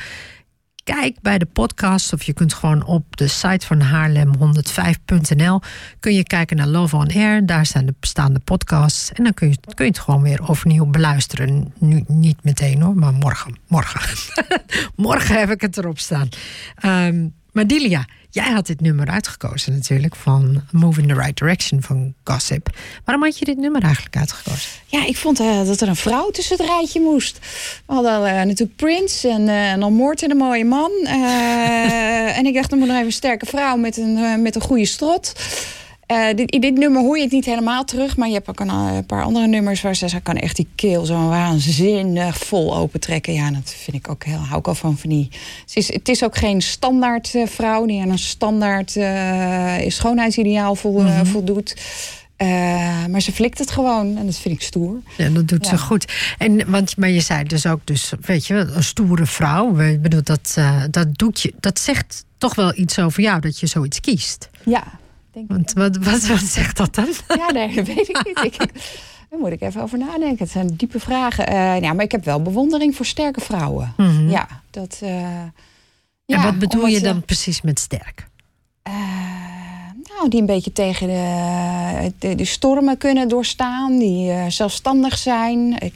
[0.86, 5.62] Kijk bij de podcast of je kunt gewoon op de site van Haarlem105.nl
[6.00, 7.45] kun je kijken naar Love on Air.
[7.45, 10.86] Daar staan de bestaande podcasts en dan kun je, kun je het gewoon weer overnieuw
[10.86, 11.74] beluisteren.
[11.80, 13.58] Nu niet meteen hoor, maar morgen.
[13.67, 14.34] Morgen,
[14.95, 16.30] morgen heb ik het erop staan.
[16.76, 21.82] Ehm, maar Dilia, jij had dit nummer uitgekozen natuurlijk van Move in the Right Direction
[21.82, 22.70] van Gossip.
[23.06, 24.70] Waarom had je dit nummer eigenlijk uitgekozen?
[24.86, 27.39] Ja, ik vond eh, dat er een vrouw tussen het rijtje moest.
[27.86, 30.91] We hadden eh, natuurlijk Prince en, eh en dan een mooie man.
[32.36, 34.86] En ik dacht, er moet nog even een sterke vrouw met een, met een goede
[34.86, 35.34] strot.
[36.06, 38.18] Eh, dit, in dit nummer hoor je het niet helemaal terug.
[38.18, 40.56] Maar je hebt ook een, eh, een paar andere nummers waar ze, ze kan echt
[40.56, 43.34] die keel zo waanzinnig vol opentrekken.
[43.34, 44.98] Ja, dat vind ik ook heel, hou ik al van.
[44.98, 45.30] van die.
[45.65, 50.76] Ze is, het is ook geen standaard eh, vrouw die aan een standaard eh, schoonheidsideaal
[50.76, 51.76] vol, voldoet.
[52.36, 52.48] Eh,
[53.06, 55.02] maar ze flikt het gewoon en dat vind ik stoer.
[55.18, 56.13] Ja, dat doet ze goed.
[56.38, 59.80] En, want, maar je zei dus ook, dus, weet je, een stoere vrouw.
[59.80, 60.58] Ik bedoel, dat,
[60.91, 64.50] dat, doet je, dat zegt toch wel iets over jou, dat je zoiets kiest.
[64.63, 64.84] Ja,
[65.36, 65.56] denk ik.
[65.56, 67.08] Want wat, wat, wat zegt dat dan?
[67.38, 68.43] Ja, nee, dat weet ik niet.
[68.43, 68.58] Ik,
[69.30, 70.38] daar moet ik even over nadenken.
[70.43, 71.48] Het zijn diepe vragen.
[71.48, 73.93] Eh, ja, maar ik heb wel bewondering voor sterke vrouwen.
[74.28, 74.98] Ja, dat.
[75.02, 75.54] eh, en
[76.26, 78.28] ja, wat bedoel omdat je dan precies met sterk?
[78.84, 78.93] eh,
[80.15, 83.98] nou, die een beetje tegen de, de, de stormen kunnen doorstaan.
[84.00, 85.80] Die zelfstandig zijn.
[85.80, 85.95] Ik,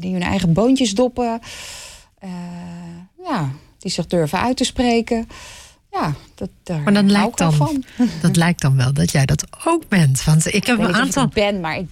[0.00, 1.40] die hun eigen boontjes doppen.
[3.24, 5.28] Ja, die zich durven uit te spreken.
[6.00, 7.84] Ja, dat, daar Maar dan hou lijkt ik dan, van.
[8.22, 10.24] dat lijkt dan wel dat jij dat ook bent.
[10.24, 11.22] Want ik heb Ik een ik aantal.
[11.24, 11.88] het ben, maar ik,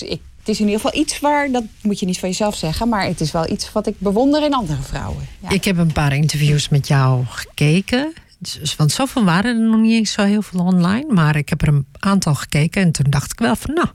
[0.00, 2.88] ik, het is in ieder geval iets waar, dat moet je niet van jezelf zeggen,
[2.88, 5.26] maar het is wel iets wat ik bewonder in andere vrouwen.
[5.40, 5.48] Ja.
[5.48, 8.12] Ik heb een paar interviews met jou gekeken.
[8.38, 11.12] Dus- Want zoveel waren er nog niet zo heel veel online.
[11.12, 12.82] Maar ik heb er een aantal gekeken.
[12.82, 13.88] En toen dacht ik wel van, nou,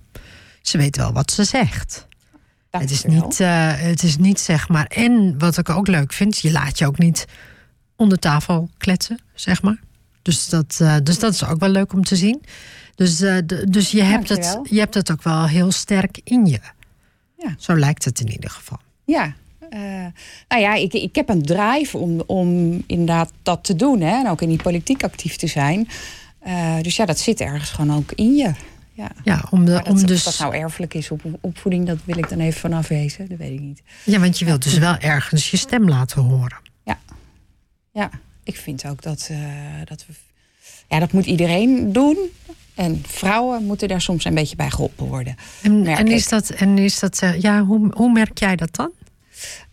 [0.62, 2.08] ze weet wel wat ze zegt.
[2.70, 4.86] Het is, niet, eh, het is niet zeg maar.
[4.86, 7.26] En wat ik ook leuk vind, je laat je ook niet
[7.96, 9.80] onder tafel kletsen, zeg maar.
[10.22, 12.42] Dus dat, eh, dus dat is ook wel leuk om te zien.
[12.96, 16.60] Dus, eh, dus je, hebt het, je hebt het ook wel heel sterk in je.
[17.38, 17.56] Ja.
[17.58, 18.78] Zo lijkt het in ieder geval.
[19.06, 19.34] Ja.
[19.70, 19.80] eh,
[20.48, 24.02] nou ja, ik, ik heb een drive om, om inderdaad dat te doen.
[24.02, 25.88] Hè, en ook in die politiek actief te zijn.
[26.82, 28.54] Dus ja, dat zit ergens gewoon ook in je.
[28.94, 29.12] Ja.
[29.24, 32.18] Ja, om, de, dat, om of dus, dat nou erfelijk is op opvoeding, dat wil
[32.18, 33.30] ik dan even vanaf wezen.
[33.30, 33.82] Dat weet ik niet.
[34.04, 36.58] ja, want je wilt dus wel ergens je stem laten horen.
[36.84, 37.00] Ja,
[37.94, 38.10] ja
[38.44, 39.38] ik vind ook dat, eh,
[39.86, 40.14] dat we.
[40.88, 42.18] Ja, dat moet iedereen doen.
[42.76, 45.36] En vrouwen moeten daar soms een beetje bij geholpen worden.
[45.62, 48.76] En, Merk en is dat, en is dat eh, ja, hoe, hoe merk jij dat
[48.76, 48.92] dan?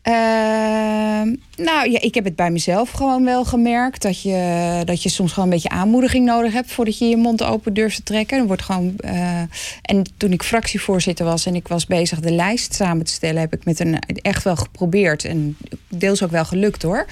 [0.02, 4.02] Ehm, nou ja, ik heb het bij mezelf gewoon wel gemerkt.
[4.02, 7.42] Dat je, dat je soms gewoon een beetje aanmoediging nodig hebt voordat je je mond
[7.42, 8.38] open durft te trekken.
[8.38, 9.40] Er wordt gewoon, eh,
[9.82, 13.52] en toen ik fractievoorzitter was en ik was bezig de lijst samen te stellen, heb
[13.52, 15.24] ik met een echt wel geprobeerd.
[15.24, 15.56] En
[15.88, 17.06] deels ook wel gelukt hoor.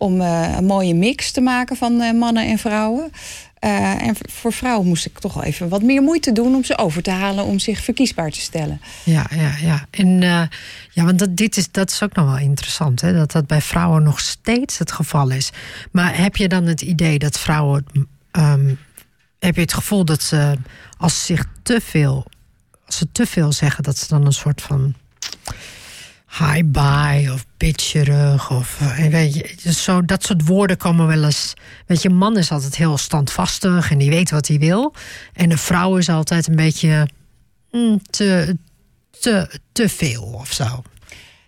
[0.00, 3.12] Om eh, een mooie mix te maken van eh, mannen en vrouwen.
[3.58, 7.02] Eh, en voor vrouwen moest ik toch even wat meer moeite doen om ze over
[7.02, 8.80] te halen om zich verkiesbaar te stellen.
[9.04, 9.86] Ja, ja, ja.
[9.90, 10.20] En
[10.90, 13.12] ja, want dat, dit is, dat is ook nog wel interessant, hè?
[13.12, 15.50] dat dat bij vrouwen nog steeds het geval is.
[15.92, 17.86] Maar heb je dan het idee dat vrouwen.
[18.30, 18.74] ehm,
[19.38, 20.56] heb je het gevoel dat ze,
[20.98, 22.26] als ze zich te veel,
[22.86, 24.94] als ze te veel zeggen, dat ze dan een soort van
[26.38, 31.54] high bye of bitcherig of eh, weet je, zo, dat soort woorden komen wel eens.
[31.86, 34.94] Weet je, een man is altijd heel standvastig en die weet wat hij wil.
[35.32, 37.08] En een vrouw is altijd een beetje
[37.70, 38.56] mm, te,
[39.20, 40.82] te, te veel of zo.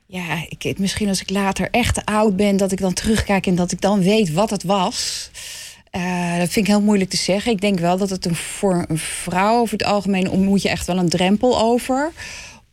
[0.06, 3.72] Ja, ik, misschien als ik later echt oud ben, dat ik dan terugkijk en dat
[3.72, 5.30] ik dan weet wat het was.
[5.90, 7.52] Eh, dat vind ik heel moeilijk te zeggen.
[7.52, 10.86] Ik denk wel dat het een, voor een vrouw over het algemeen moet je echt
[10.86, 12.12] wel een drempel over.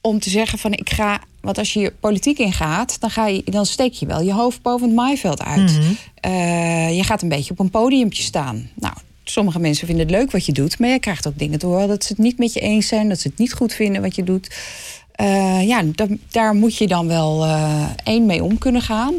[0.02, 1.20] Om te zeggen van ik ga.
[1.42, 4.88] Want als je politiek ingaat, dan, ga je, dan steek je wel je hoofd boven
[4.88, 5.80] het maaiveld uit.
[6.16, 8.70] Eh, je gaat een beetje op een podiumpje staan.
[8.76, 11.88] Nou, sommige mensen vinden het leuk wat je doet, maar je krijgt ook dingen door
[11.88, 14.16] dat ze het niet met je eens zijn, dat ze het niet goed vinden wat
[14.16, 14.56] je doet.
[15.12, 19.14] Eh, ja, da- daar moet je dan wel eh, één mee om kunnen gaan.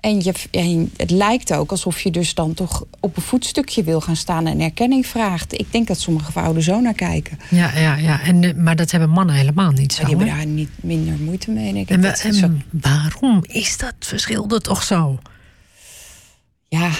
[0.00, 4.00] En, je, en het lijkt ook alsof je dus dan toch op een voetstukje wil
[4.00, 5.58] gaan staan en erkenning vraagt.
[5.58, 7.38] Ik denk dat sommige vrouwen er zo naar kijken.
[7.48, 8.22] Ja, ja, ja.
[8.22, 10.02] En, eh, maar dat hebben mannen helemaal niet zo.
[10.02, 11.72] Maar die hebben daar niet minder moeite mee.
[11.72, 12.04] Denk ik.
[12.22, 15.18] En waarom is dat verschil er toch zo?
[16.70, 16.90] ja,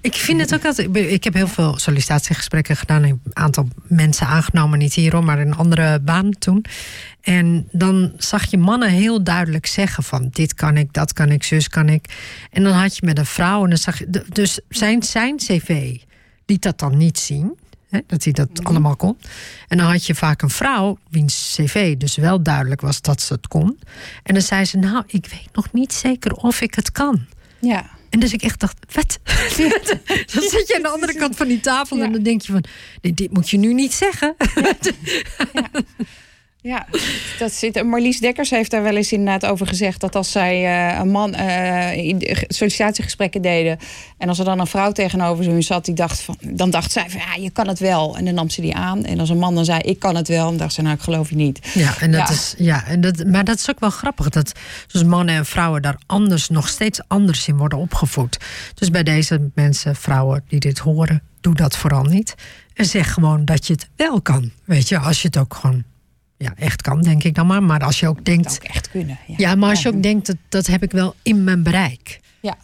[0.00, 0.96] Ik vind het ook altijd.
[0.96, 3.02] ik heb heel veel sollicitatiegesprekken gedaan.
[3.02, 6.64] Een aantal mensen aangenomen, niet hierom, maar in een andere baan toen.
[7.20, 11.42] En dan zag je mannen heel duidelijk zeggen: van dit kan ik, dat kan ik,
[11.42, 12.04] zus kan ik.
[12.50, 14.22] En dan had je met een vrouw en dan zag je.
[14.28, 15.96] Dus zijn, zijn cv
[16.46, 17.58] liet dat dan niet zien.
[17.88, 19.18] Hè, dat hij dat allemaal kon.
[19.68, 23.32] En dan had je vaak een vrouw, wiens cv dus wel duidelijk was dat ze
[23.32, 23.78] het kon.
[24.22, 27.26] En dan zei ze: Nou, ik weet nog niet zeker of ik het kan.
[27.60, 27.93] Ja.
[28.14, 29.18] En dus ik echt dacht, wat?
[30.32, 32.64] dan zit je aan de andere kant van die tafel en dan denk je van,
[33.00, 34.34] dit, dit moet je nu niet zeggen.
[34.54, 34.72] Ja,
[37.38, 37.84] dat zit.
[37.84, 41.34] Marlies Dekkers heeft daar wel eens inderdaad over gezegd dat als zij eh, een man
[41.94, 43.78] in de sollicitatiegesprekken deden
[44.18, 47.10] en als er dan een vrouw tegenover hun zat, die dacht van, dan dacht zij
[47.10, 48.16] van ja, je kan het wel.
[48.16, 49.04] En dan nam ze die aan.
[49.04, 51.00] En als een man dan zei ik kan het wel, dan dacht ze nou ik
[51.00, 51.70] geloof je niet.
[51.74, 52.34] Ja, en dat Ja.
[52.34, 54.28] Is, ja en dat, maar dat is ook wel grappig.
[54.28, 54.52] Dat
[54.86, 58.38] dus mannen en vrouwen daar anders, nog steeds anders in worden opgevoed.
[58.74, 62.34] Dus bij deze mensen, vrouwen die dit horen, doe dat vooral niet.
[62.74, 64.50] En zeg gewoon dat je het wel kan.
[64.64, 65.84] Weet je, als je het ook gewoon
[66.44, 67.62] ja, echt kan, denk ik dan maar.
[67.62, 68.52] Maar als je ook Dat denkt.
[68.62, 69.18] ook echt kunnen.
[69.26, 72.20] Ja, Ja, maar als je ook denkt, dat, dat heb ik wel in mijn bereik.
[72.40, 72.56] ja.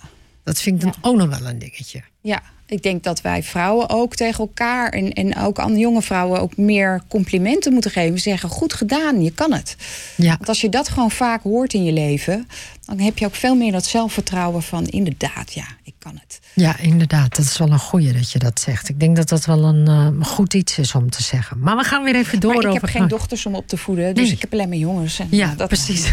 [0.44, 2.02] Dat vind ik dan ook nog wel een dingetje.
[2.20, 6.40] Ja, ik denk dat wij vrouwen ook tegen elkaar en, en ook aan jonge vrouwen
[6.40, 8.18] ook meer complimenten moeten geven.
[8.20, 9.76] Zeggen, goed gedaan, je kan het.
[10.16, 10.28] Ja.
[10.36, 12.46] Want als je dat gewoon vaak hoort in je leven,
[12.84, 15.66] dan heb je ook veel meer dat zelfvertrouwen van inderdaad, ja,
[16.00, 16.40] kan het.
[16.54, 17.36] Ja, inderdaad.
[17.36, 18.88] Dat is wel een goeie dat je dat zegt.
[18.88, 21.58] Ik denk dat dat wel een eh, goed iets is om te zeggen.
[21.58, 22.80] Maar we gaan weer even door maar ik over...
[22.82, 24.32] heb geen dochters om op te voeden, dus Nee.
[24.32, 25.18] ik heb alleen maar jongens.
[25.18, 26.02] En Ja, dat, precies.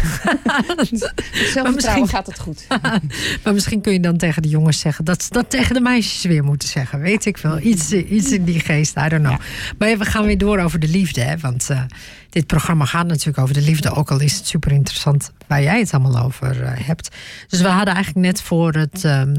[1.52, 2.66] Zelfvertrouwen misschien- gaat het goed.
[3.44, 5.04] maar misschien kun je dan tegen de jongens zeggen...
[5.04, 7.00] dat ze dat tegen de meisjes weer moeten zeggen.
[7.00, 7.58] Weet ik wel.
[7.60, 8.96] Iets, iets in die geest.
[8.96, 9.38] I don't know.
[9.78, 11.20] Maar we gaan weer door over de liefde.
[11.20, 11.38] Hè?
[11.38, 11.82] Want eh,
[12.30, 13.90] dit programma gaat natuurlijk over de liefde.
[13.94, 17.08] Ook al is het super interessant waar jij het allemaal over eh, hebt.
[17.48, 19.04] Dus we hadden eigenlijk net voor het...
[19.04, 19.34] ehm,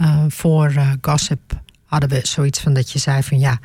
[0.00, 3.58] eh, voor eh, Gossip hadden we zoiets van dat je zei van ja...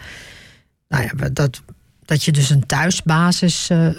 [0.88, 1.62] Nou ja, dat,
[2.06, 3.90] dat je dus een thuisbasis eh,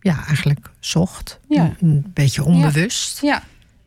[0.00, 1.40] ja, eigenlijk zocht.
[1.48, 1.74] Ja.
[1.80, 3.20] Een, beetje onbewust.
[3.20, 3.42] Ja,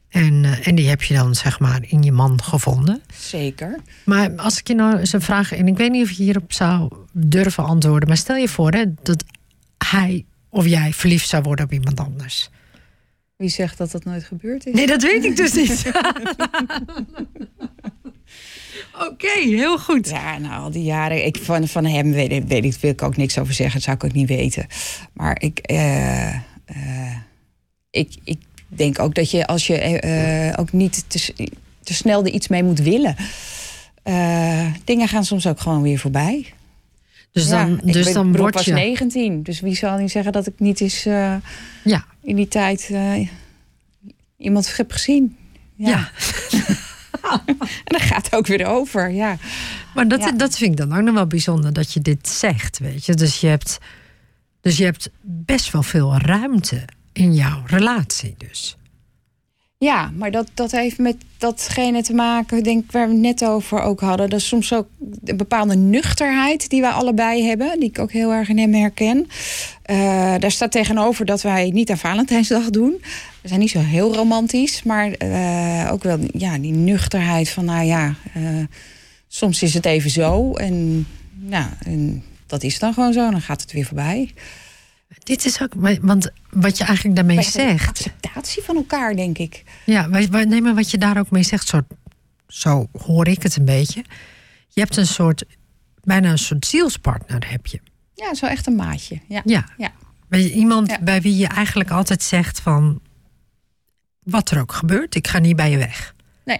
[0.10, 3.02] En, en die heb je dan zeg maar in je man gevonden.
[3.18, 3.80] zeker.
[4.06, 5.52] Maar als ik je nou eens een vraag...
[5.52, 8.08] en ik weet niet of je hierop zou durven antwoorden...
[8.08, 9.24] maar stel je voor hè, dat
[9.78, 12.50] hij of jij verliefd zou worden op iemand anders.
[13.38, 14.74] Wie zegt dat dat nooit gebeurd is?
[14.74, 15.84] Nee, dat weet ik dus niet.
[19.10, 20.10] Oké, heel goed.
[20.10, 21.26] Ja, nou, al die jaren.
[21.26, 23.74] Ik, van, van hem weet, ik- weet ik, wil ik ook niks over zeggen.
[23.76, 24.66] Dat zou ik ook niet weten.
[25.14, 27.16] Maar ik, eh, eh,
[27.90, 31.34] ik, ik denk ook dat je als je eh, ook niet te,
[31.84, 33.16] te snel er iets mee moet willen.
[34.04, 36.54] Eh, dingen gaan soms ook gewoon weer voorbij.
[37.32, 38.74] Dus Ja, dan, ik dus ben- dan ik word was je...
[38.74, 39.44] 19.
[39.44, 41.36] Dus wie zal niet zeggen dat ik niet eens eh,
[41.84, 43.28] Ja, in die tijd eh,
[44.38, 45.38] iemand heb gezien.
[45.76, 45.90] Ja.
[45.90, 46.12] ja.
[47.58, 49.10] En dan gaat het ook weer over.
[49.10, 49.38] Ja.
[49.94, 50.32] Maar dat, Ja.
[50.32, 53.14] dat vind ik dan ook nog wel bijzonder dat je dit zegt, weet je.
[53.14, 53.78] Dus je hebt,
[54.62, 58.78] dus je hebt best wel veel ruimte in jouw relatie dus.
[59.78, 63.46] Ja, maar dat, dat heeft met datgene te maken, denk ik, waar we het net
[63.46, 64.30] over ook hadden.
[64.30, 64.88] Dat is soms ook
[65.24, 69.28] een bepaalde nuchterheid die wij allebei hebben, die ik ook heel erg in hem herken.
[69.82, 73.02] Eh, daar staat tegenover dat wij niet aan Valentijnsdag doen.
[73.42, 77.86] We zijn niet zo heel romantisch, maar eh, ook wel ja, die nuchterheid van, nou
[77.86, 78.44] ja, eh,
[79.28, 83.62] soms is het even zo en, nou, en dat is dan gewoon zo, dan gaat
[83.62, 84.34] het weer voorbij.
[85.24, 87.88] Dit is ook, want wat je eigenlijk daarmee zegt.
[87.90, 89.64] acceptatie van elkaar, denk ik.
[89.86, 91.82] Ja, wa- nee, maar wat je daar ook mee zegt, zo,
[92.48, 94.04] zo hoor ik het een beetje.
[94.68, 95.44] Je hebt een soort,
[96.04, 97.80] bijna een soort zielspartner heb je.
[98.14, 99.20] Ja, zo echt een maatje.
[99.28, 99.42] Ja.
[99.46, 99.66] Ja.
[99.78, 99.92] Ja.
[100.40, 101.00] Iemand Ja.
[101.02, 103.02] bij wie je eigenlijk altijd zegt van,
[104.24, 106.16] wat er ook gebeurt, ik ga niet bij je weg.
[106.46, 106.60] Nee,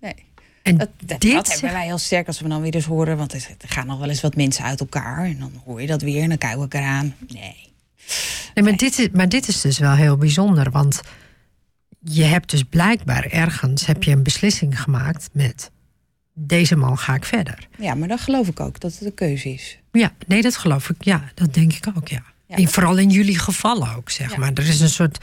[0.00, 0.14] nee.
[0.62, 3.16] En Dat, dat, dit dat hebben wij heel sterk als we dan weer eens horen.
[3.16, 5.24] Want er er gaan nog wel eens wat mensen uit elkaar.
[5.24, 7.14] En dan hoor je dat weer en dan kijken we elkaar aan.
[7.28, 7.66] Nee.
[8.54, 10.70] Nee, maar, dit is, maar dit is dus wel heel bijzonder.
[10.70, 11.00] Want
[12.00, 15.70] je hebt dus blijkbaar ergens heb je een beslissing gemaakt met
[16.34, 17.68] deze man ga ik verder.
[17.78, 19.78] Ja, maar dan geloof ik ook dat het een keuze is.
[19.92, 21.04] Ja, nee, dat geloof ik.
[21.04, 22.22] Ja, dat denk ik ook, ja.
[22.46, 22.56] Ja.
[22.56, 24.38] In, vooral in jullie gevallen ook, zeg Ja.
[24.38, 24.52] maar.
[24.54, 25.18] Er is een soort,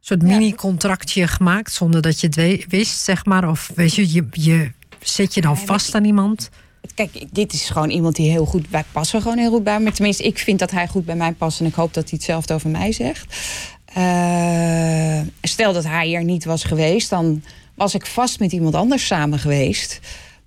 [0.00, 3.48] soort mini-contractje gemaakt zonder dat je het wist, zeg maar.
[3.48, 6.48] Of weet je, je, je zet je dan vast aan iemand.
[6.94, 8.70] Kijk, dit is gewoon iemand die heel goed...
[8.70, 9.92] Wij passen gewoon heel goed bij me.
[9.92, 11.60] Tenminste, ik vind dat hij goed bij mij past.
[11.60, 13.36] En ik hoop dat hij hetzelfde over mij zegt.
[13.84, 17.10] Eh, stel dat hij er niet was geweest...
[17.10, 17.42] dan
[17.74, 20.00] was ik vast met iemand anders samen geweest.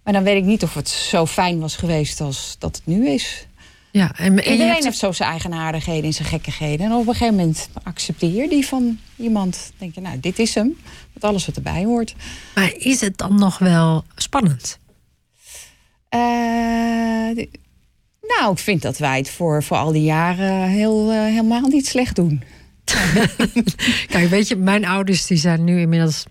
[0.03, 3.09] Maar dan weet ik niet of het zo fijn was geweest als dat het nu
[3.09, 3.47] is.
[3.91, 6.85] Ja, en, en Iedereen hebt- heeft zo zijn eigenaardigheden en zijn gekkigheden.
[6.85, 9.71] En op een gegeven moment accepteer je die van iemand.
[9.77, 10.77] denk je, nou, dit is hem.
[11.13, 12.15] Met alles wat erbij hoort.
[12.55, 14.79] Maar is het dan nog wel spannend?
[16.15, 17.45] Eh,
[18.21, 21.87] nou, ik vind dat wij het voor, voor al die jaren heel, eh, helemaal niet
[21.87, 22.43] slecht doen.
[24.13, 26.25] Kijk, weet je, mijn ouders die zijn nu inmiddels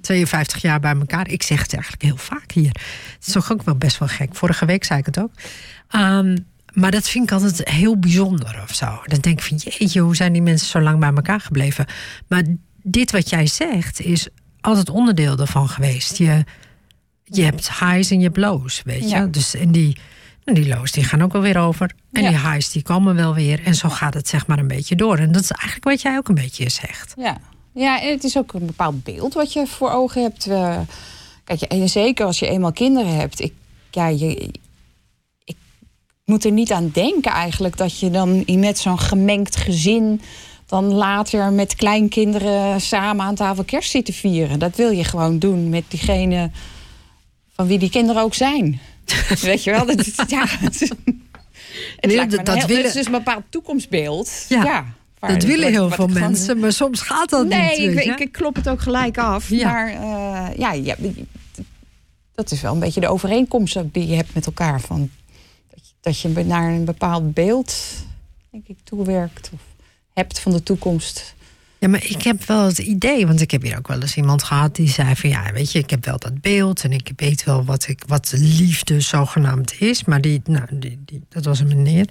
[0.00, 1.28] 52 jaar bij elkaar.
[1.28, 2.72] Ik zeg het eigenlijk heel vaak hier.
[3.14, 4.34] Het is toch ook wel best wel gek.
[4.34, 5.32] Vorige week zei ik het ook.
[5.88, 6.36] Ehm,
[6.72, 9.00] maar dat vind ik altijd heel bijzonder of zo.
[9.04, 11.86] Dan denk ik van, jeetje, hoe zijn die mensen zo lang bij elkaar gebleven?
[12.28, 12.42] Maar
[12.82, 14.28] dit wat jij zegt is
[14.60, 16.16] altijd onderdeel daarvan geweest.
[16.16, 16.44] Je,
[17.30, 19.08] je hebt highs en je hebt lows, weet je.
[19.08, 19.26] Ja.
[19.26, 19.96] Dus en die,
[20.44, 21.90] die lows die gaan ook wel weer over.
[22.12, 22.28] En Ja.
[22.28, 23.60] die highs die komen wel weer.
[23.64, 25.18] En zo gaat het zeg maar een beetje door.
[25.18, 27.14] En dat is eigenlijk wat jij ook een beetje zegt.
[27.16, 27.38] Ja.
[27.74, 30.46] ja, en het is ook een bepaald beeld wat je voor ogen hebt.
[30.46, 30.78] Eh,
[31.44, 33.40] kijk, en zeker als je eenmaal kinderen hebt.
[33.40, 33.52] Ik,
[33.90, 34.50] ja, je,
[35.44, 35.56] ik
[36.24, 40.20] moet er niet aan denken eigenlijk dat je dan met zo'n gemengd gezin
[40.66, 44.58] dan later met kleinkinderen samen aan tafel kerst zit te vieren.
[44.58, 46.50] Dat wil je gewoon doen met diegene
[47.60, 48.80] van wie die kinderen ook zijn.
[49.40, 49.86] Weet je wel?
[49.86, 50.94] Dat, is- ja, het, het
[52.00, 54.46] Nee, dat heel- willen- is dus een bepaald toekomstbeeld.
[54.48, 54.84] Ja,
[55.20, 57.94] dat willen heel veel gewoon- mensen, maar soms gaat dat Nee, niet.
[57.94, 59.50] weet ik, ik, klop het ook gelijk af.
[59.50, 59.70] Ja.
[59.72, 60.96] Maar eh, ja, ja,
[62.34, 64.80] dat is wel een beetje de overeenkomst die je hebt met elkaar.
[64.80, 65.10] Van,
[65.70, 67.74] dat, je, dat je naar een bepaald beeld,
[68.50, 69.50] denk ik, toewerkt.
[69.54, 69.60] Of
[70.14, 71.34] hebt van de toekomst.
[71.80, 74.42] Ja, maar ik heb wel het idee, want ik heb hier ook wel eens iemand
[74.42, 77.44] gehad die zei van ja, weet je, ik heb wel dat beeld en ik weet
[77.44, 81.68] wel wat, ik, wat liefde zogenaamd is, maar die, nou, die, die, dat was een
[81.68, 82.08] meneer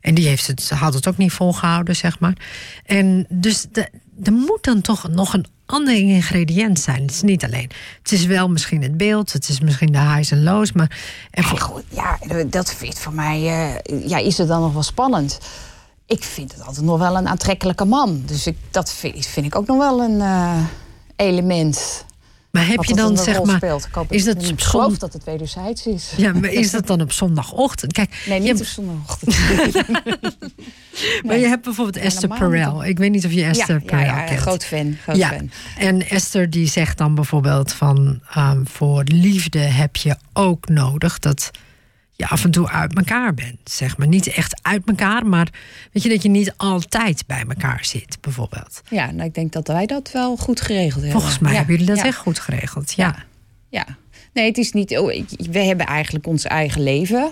[0.00, 2.34] en die heeft het, had het ook niet volgehouden, zeg maar.
[2.84, 3.66] En dus
[4.22, 7.02] er moet dan toch nog een ander ingrediënt zijn.
[7.02, 7.70] Het is niet alleen.
[8.02, 10.98] Het is wel misschien het beeld, het is misschien de highs en lows, maar
[11.30, 14.82] en Ja, goed, ja, dat vindt voor mij, eh, ja, is het dan nog wel
[14.82, 15.38] spannend.
[16.06, 18.22] Ik vind het altijd nog wel een aantrekkelijke man.
[18.26, 20.64] Dus ik, dat vind, vind ik ook nog wel een eh,
[21.16, 22.04] element.
[22.50, 23.84] maar heb je dan zeg maar, speelt.
[23.86, 26.12] Ik, is dat, ik geloof zon- dat het wederzijds is.
[26.16, 27.92] ja, maar is dat dan op zondagochtend?
[27.92, 29.36] Kijk, Nee, je niet op zondagochtend.
[31.26, 32.28] Maar je hebt bijvoorbeeld Esther.
[32.28, 32.84] Perel.
[32.84, 34.40] Ik weet niet of je Esther ja, ja, Perel ja, kent.
[34.40, 34.96] groot fan.
[35.02, 35.50] Groot ja, fan.
[35.78, 38.20] en Esther die zegt dan bijvoorbeeld van...
[38.34, 41.50] ehm, voor liefde heb je ook nodig dat
[42.16, 43.58] je af en toe uit elkaar bent.
[43.64, 45.48] Zeg maar niet echt uit elkaar, maar
[45.92, 48.80] weet je dat je niet altijd bij elkaar zit, bijvoorbeeld.
[48.90, 51.20] Ja, nou, ik denk dat wij dat wel goed geregeld hebben.
[51.20, 52.92] Volgens mij Ja, hebben jullie dat ja, echt goed geregeld.
[52.92, 53.24] Ja.
[53.68, 53.86] Ja.
[54.32, 54.98] Nee, het is niet...
[54.98, 57.30] Oh, we hebben eigenlijk ons eigen leven.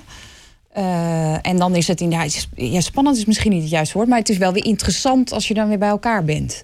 [0.73, 2.49] Eh, en dan is het inderdaad...
[2.55, 4.09] Ja, spannend is misschien niet het juiste woord...
[4.09, 6.63] maar het is wel weer interessant als je dan weer bij elkaar bent.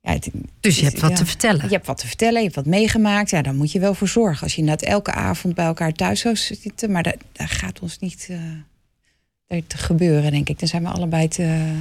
[0.00, 0.30] Ja, het-
[0.60, 1.16] Dus je hebt wat ja.
[1.16, 1.62] te vertellen.
[1.64, 3.30] Je hebt wat te vertellen, je hebt wat meegemaakt.
[3.30, 4.42] Ja, daar moet je wel voor zorgen.
[4.42, 6.90] Als je inderdaad elke avond bij elkaar thuis zou zitten...
[6.92, 8.28] maar dat, dat gaat ons niet
[9.46, 10.58] eh, te gebeuren, denk ik.
[10.58, 11.72] Daar zijn we allebei te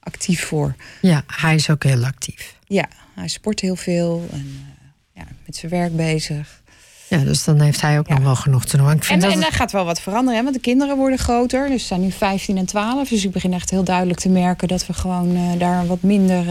[0.00, 0.74] actief voor.
[1.00, 2.54] Ja, hij is ook heel actief.
[2.66, 6.62] Ja, hij sport heel veel en eh, ja, met zijn werk bezig.
[7.08, 8.14] Ja, dus dan heeft hij ook Ja.
[8.14, 8.90] nog wel genoeg te doen.
[8.90, 10.96] Ik vind En, dat en het- daar gaat wel wat veranderen, hè, want de kinderen
[10.96, 11.68] worden groter.
[11.68, 13.08] Dus ze zijn nu 15 en 12.
[13.08, 16.48] Dus ik begin echt heel duidelijk te merken dat we gewoon eh, daar wat minder,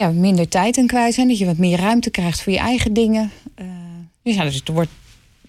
[0.00, 1.28] ja, minder tijd in kwijt zijn.
[1.28, 3.30] Dat je wat meer ruimte krijgt voor je eigen dingen.
[3.54, 3.66] Eh,
[4.22, 4.90] dus ja, dus het wordt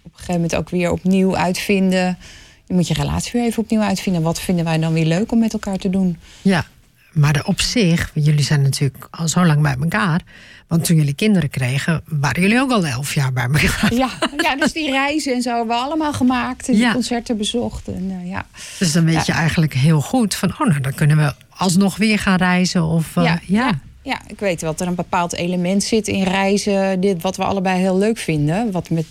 [0.02, 2.18] op een gegeven moment ook weer opnieuw uitvinden.
[2.66, 4.22] Je moet je relatie weer even opnieuw uitvinden.
[4.22, 6.18] Wat vinden wij dan weer leuk om met elkaar te doen?
[6.42, 6.66] Ja,
[7.12, 10.22] maar op zich, jullie zijn natuurlijk al zo lang bij elkaar.
[10.68, 13.94] Want toen jullie kinderen kregen, waren jullie ook al elf jaar bij elkaar.
[13.94, 16.68] Ja, ja dus die reizen en zo hebben we allemaal gemaakt.
[16.68, 16.94] En die Ja.
[16.94, 17.88] concerten bezocht.
[17.88, 18.46] En, eh, ja.
[18.80, 19.24] Dus dan weet Ja.
[19.26, 22.84] je eigenlijk heel goed van, oh nou, dan kunnen we alsnog weer gaan reizen.
[22.84, 23.40] Of, eh, ja.
[23.48, 23.80] ja.
[24.04, 27.00] Ja, ik weet wel dat er een bepaald element zit in reizen.
[27.00, 28.72] Dit, wat we allebei heel leuk vinden.
[28.72, 29.06] Wat met,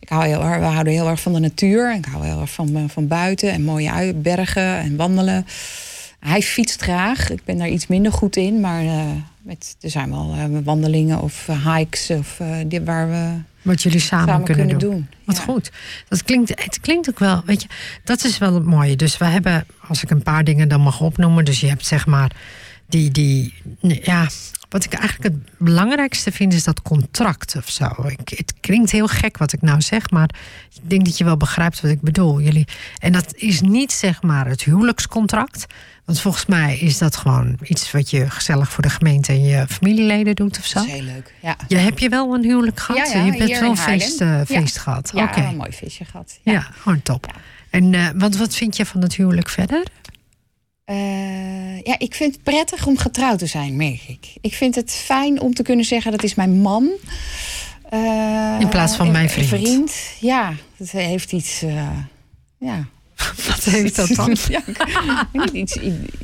[0.00, 1.94] ik hou heel, we houden heel erg van de natuur.
[1.94, 5.46] Ik hou heel erg van, eh, van buiten en mooie bergen en wandelen.
[6.20, 7.30] Hij fietst graag.
[7.30, 8.60] Ik ben daar iets minder goed in.
[8.60, 9.04] Maar eh,
[9.42, 13.30] met, er zijn wel eh, wandelingen of hikes of, die, waar we
[13.62, 14.94] Wat jullie samen, samen kunnen, kunnen, doen.
[14.96, 15.08] doen.
[15.24, 15.42] Wat Ja.
[15.42, 15.70] goed.
[16.08, 17.68] Dat klinkt, het klinkt ook wel, weet je,
[18.04, 18.96] dat is wel het mooie.
[18.96, 21.44] Dus we hebben, als ik een paar dingen dan mag opnoemen.
[21.44, 22.30] Dus je hebt zeg maar
[22.86, 24.28] die, die ja,
[24.68, 27.86] wat ik eigenlijk het belangrijkste vind is dat contract of zo.
[28.06, 30.28] Ik, het klinkt heel gek wat ik nou zeg, maar
[30.74, 32.40] ik denk dat je wel begrijpt wat ik bedoel.
[32.40, 32.66] Jullie,
[32.98, 35.66] en dat is niet zeg maar het huwelijkscontract.
[36.04, 39.66] Want volgens mij is dat gewoon iets wat je gezellig voor de gemeente en je
[39.68, 40.78] familieleden doet of zo.
[40.78, 41.34] Dat is heel leuk.
[41.42, 43.06] Ja, Ja, heb je wel een huwelijk gehad?
[43.12, 44.44] Ja, ja, je hebt hier wel een feest, eh, Ja.
[44.44, 45.10] feest gehad.
[45.14, 46.38] ja een mooi visje gehad.
[46.42, 46.66] Ja, Ja.
[46.80, 47.34] gewoon top.
[47.70, 49.82] En wat, wat vind je van het huwelijk verder?
[50.84, 54.34] Eh, ja, ik vind het prettig om getrouwd te zijn, merk ik.
[54.40, 56.88] Ik vind het fijn om te kunnen zeggen dat is mijn man.
[57.90, 59.92] Eh, In plaats van mijn vriend.
[60.20, 61.62] Ja, het heeft iets.
[61.62, 61.88] eh,
[62.58, 62.86] ja.
[63.48, 64.36] Wat heeft dat dan?
[64.48, 64.62] ja,
[65.52, 65.78] iets,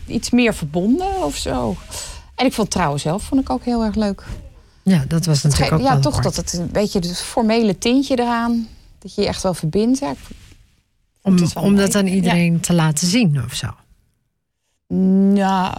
[0.06, 1.76] iets meer verbonden of zo.
[2.34, 4.24] En ik vond trouwen zelf vond ik ook heel erg leuk.
[4.82, 6.34] Ja, dat was natuurlijk ook ja, wel toch apart.
[6.34, 8.68] dat het een beetje het formele tintje eraan.
[8.98, 9.98] Dat je je echt wel verbindt.
[9.98, 10.14] Ja,
[11.22, 13.66] Om, om dat aan iedereen te laten zien of zo.
[14.95, 15.74] Nou,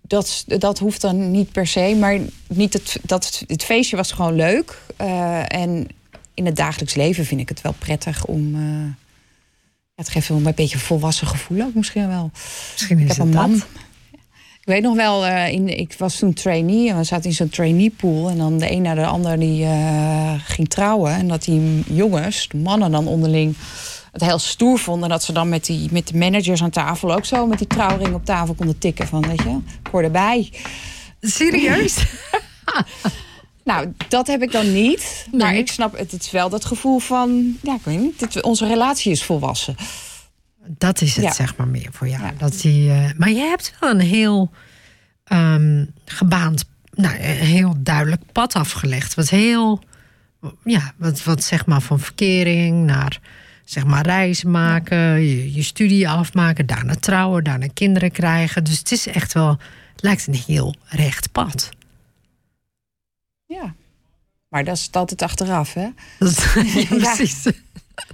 [0.00, 1.96] dat, dat hoeft dan niet per se.
[1.98, 2.18] Maar
[2.48, 4.80] niet het, dat, het feestje was gewoon leuk.
[4.96, 5.86] Eh, en
[6.34, 8.60] in het dagelijks leven vind ik het wel prettig om...
[8.60, 8.94] ja,
[9.94, 12.30] het geeft wel een beetje een volwassen gevoel ook misschien wel.
[12.72, 13.52] Misschien Ik heb het een man.
[13.52, 13.66] dat.
[14.60, 17.48] Ik weet nog wel, eh, in, ik was toen trainee en we zaten in zo'n
[17.48, 18.28] trainee pool.
[18.28, 19.66] En dan de een naar de ander die
[20.44, 21.12] ging trouwen.
[21.12, 23.56] En dat die jongens, de mannen dan onderling,
[24.20, 25.08] het heel stoer vonden.
[25.08, 28.14] Dat ze dan met, die, met de managers aan tafel ook zo met die trouwring
[28.14, 29.06] op tafel konden tikken.
[29.06, 30.52] Van, weet je, ik hoor erbij.
[31.20, 31.96] Serieus?
[33.64, 35.26] Nou, dat heb ik dan niet.
[35.32, 35.58] Maar Nee.
[35.60, 38.66] ik snap, het, het is wel dat gevoel van, ja, ik weet niet, dit, onze
[38.66, 39.76] relatie is volwassen.
[40.66, 41.32] Dat is het, Ja.
[41.32, 42.22] zeg maar, meer voor jou.
[42.22, 42.32] Ja.
[42.38, 44.50] Dat die, eh, maar je hebt wel een heel
[45.24, 46.64] ehm, gebaand,
[46.94, 49.14] nou, een heel duidelijk pad afgelegd.
[49.14, 49.80] Wat heel,
[50.64, 53.20] ja, wat, wat zeg maar van verkering naar,
[53.66, 58.64] zeg maar, reizen maken, je, je studie afmaken, daarna trouwen, daarna kinderen krijgen.
[58.64, 59.48] Dus het is echt wel,
[59.92, 61.68] het lijkt een heel recht pad.
[63.46, 63.74] Ja.
[64.48, 65.88] Maar dat is altijd achteraf, hè?
[66.18, 66.54] Dat
[66.90, 67.44] ja, precies.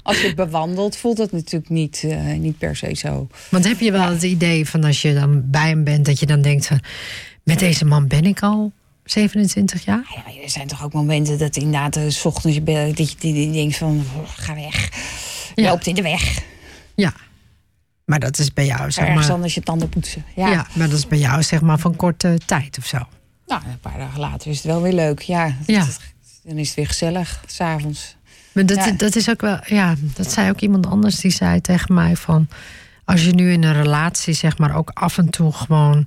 [0.03, 3.29] Als je het bewandelt, voelt het natuurlijk niet, eh, niet per se zo.
[3.49, 6.27] Want heb je wel het idee van als je dan bij hem bent, dat je
[6.27, 6.81] dan denkt van,
[7.43, 8.73] met deze man ben ik al
[9.05, 10.23] 27 jaar?
[10.27, 13.17] Ja, er zijn toch ook momenten dat inderdaad, eh, s ochtends je bent, dat je
[13.19, 14.91] die, die denkt van, ga weg.
[15.55, 15.71] Ja.
[15.71, 16.43] Loopt in de weg.
[16.95, 17.13] Ja.
[18.05, 19.35] Maar dat is bij jou, zeg Ergens maar.
[19.35, 20.25] anders je tanden poetsen.
[20.37, 20.49] Ja.
[20.49, 20.67] Ja.
[20.75, 22.99] maar dat is bij jou, zeg maar, van korte tijd of zo.
[23.47, 25.21] Nou, een paar dagen later is het wel weer leuk.
[25.21, 25.55] Ja.
[25.67, 25.87] Ja.
[26.45, 28.17] Dan is het weer gezellig, s'avonds.
[28.53, 28.91] Maar dat, Ja.
[28.91, 32.49] dat is ook wel, ja, dat zei ook iemand anders die zei tegen mij van,
[33.05, 36.07] als je nu in een relatie, zeg maar, ook af en toe gewoon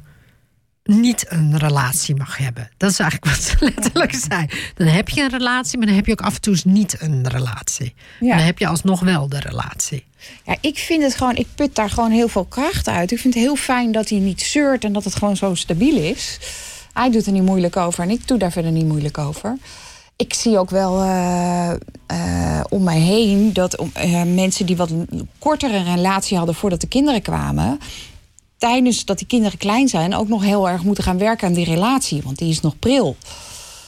[0.85, 2.69] niet een relatie mag hebben.
[2.77, 4.45] Dat is eigenlijk wat ze letterlijk zei.
[4.75, 7.29] Dan heb je een relatie, maar dan heb je ook af en toe niet een
[7.29, 7.93] relatie.
[8.19, 8.35] Ja.
[8.35, 10.03] Dan heb je alsnog wel de relatie.
[10.45, 13.11] Ja, ik vind het gewoon, ik put daar gewoon heel veel kracht uit.
[13.11, 15.97] Ik vind het heel fijn dat hij niet zeurt en dat het gewoon zo stabiel
[15.97, 16.39] is.
[16.93, 19.57] Hij doet er niet moeilijk over en ik doe daar verder niet moeilijk over.
[20.15, 21.71] Ik zie ook wel eh,
[22.07, 26.87] eh, om mij heen dat eh, mensen die wat een kortere relatie hadden voordat de
[26.87, 27.79] kinderen kwamen,
[28.69, 31.65] tijdens dat die kinderen klein zijn, ook nog heel erg moeten gaan werken aan die
[31.65, 33.17] relatie, want die is nog pril.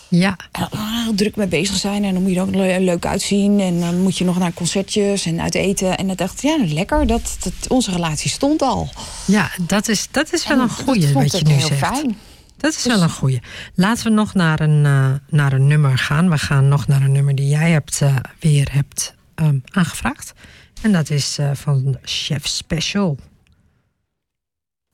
[0.10, 2.04] Ja, En dan ah, heel druk mee bezig zijn.
[2.04, 3.60] En dan moet je er ook le- leuk uitzien.
[3.60, 5.98] En dan moet je nog naar concertjes en uit eten.
[5.98, 7.08] En dan dacht ik, ja, lekker.
[7.08, 8.90] Dat, dat, onze relatie stond al.
[9.26, 11.80] ja dat, is, dat is wel En een goeie wat je nu heel zegt.
[11.80, 12.18] fijn.
[12.58, 13.40] Dat is wel een goeie.
[13.76, 16.30] Laten we nog naar een, eh, naar een nummer gaan.
[16.30, 20.34] We gaan nog naar een nummer die jij hebt, eh, weer hebt ehm, aangevraagd.
[20.82, 23.18] En dat is eh, van Chef Special.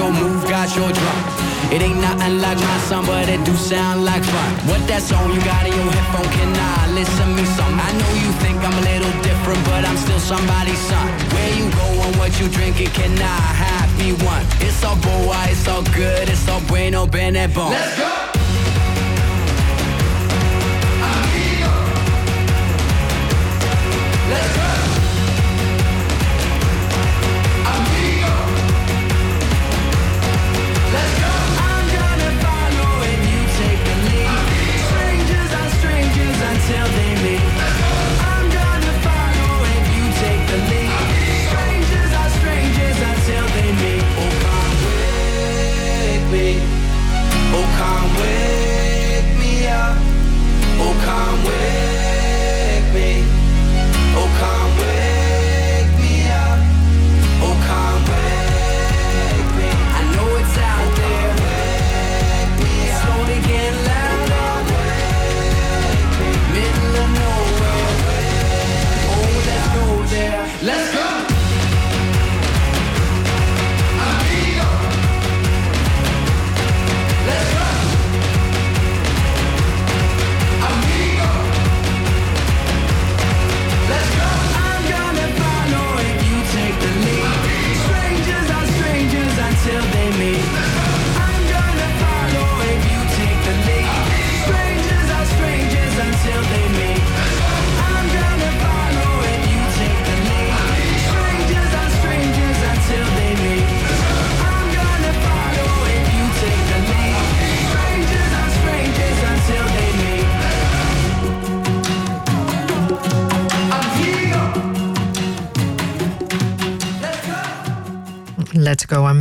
[0.00, 1.18] your move, got your drum.
[1.74, 4.50] It ain't nothing like my song, but it do sound like fun.
[4.70, 6.30] What that song you got in your headphone?
[6.36, 7.74] Can I listen me some?
[7.88, 11.06] I know you think I'm a little different, but I'm still somebody's son.
[11.36, 12.90] Where you go and what you drinking?
[12.96, 14.44] Can I have me one?
[14.64, 17.70] It's all boy, it's all good, it's all bueno, bene bon.
[17.70, 18.29] Let's go.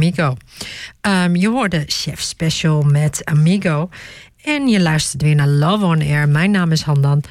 [0.09, 0.37] Amigo.
[1.01, 3.89] Ehm, je hoorde Chef Special met Amigo.
[4.43, 6.29] En je luistert weer naar Love on Air.
[6.29, 7.23] Mijn naam is Handan.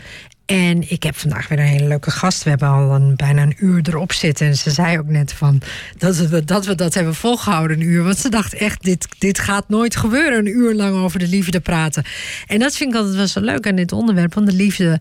[0.46, 2.42] En ik heb vandaag weer een hele leuke gast.
[2.42, 4.46] We hebben al een, bijna een uur erop zitten.
[4.46, 5.60] En ze zei ook net van
[5.96, 8.04] dat we dat, we dat hebben volgehouden, een uur.
[8.04, 10.38] Want ze dacht echt, dit, dit gaat nooit gebeuren.
[10.38, 12.04] Een uur lang over de liefde praten.
[12.46, 14.34] En dat vind ik altijd wel zo leuk aan dit onderwerp.
[14.34, 15.00] Want de liefde,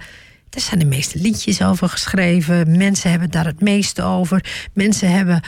[0.49, 2.78] daar zijn de meeste liedjes over geschreven.
[2.78, 4.43] Mensen hebben daar het meeste over.
[4.73, 5.41] Mensen hebben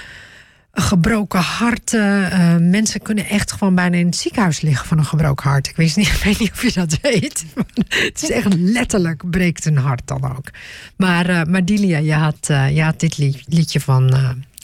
[0.71, 2.31] gebroken harten.
[2.31, 5.67] Eh, mensen kunnen echt gewoon bijna in het ziekenhuis liggen van een gebroken hart.
[5.67, 7.45] Ik weet niet, ik weet niet of je dat weet.
[8.09, 10.47] Het is echt letterlijk breekt een hart dan ook.
[10.95, 14.13] Maar, eh maar Dilia, je had, eh, je had dit lied- liedje van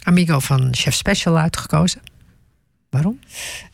[0.02, 2.00] Amigo van Chef Special uitgekozen.
[2.90, 3.18] Waarom?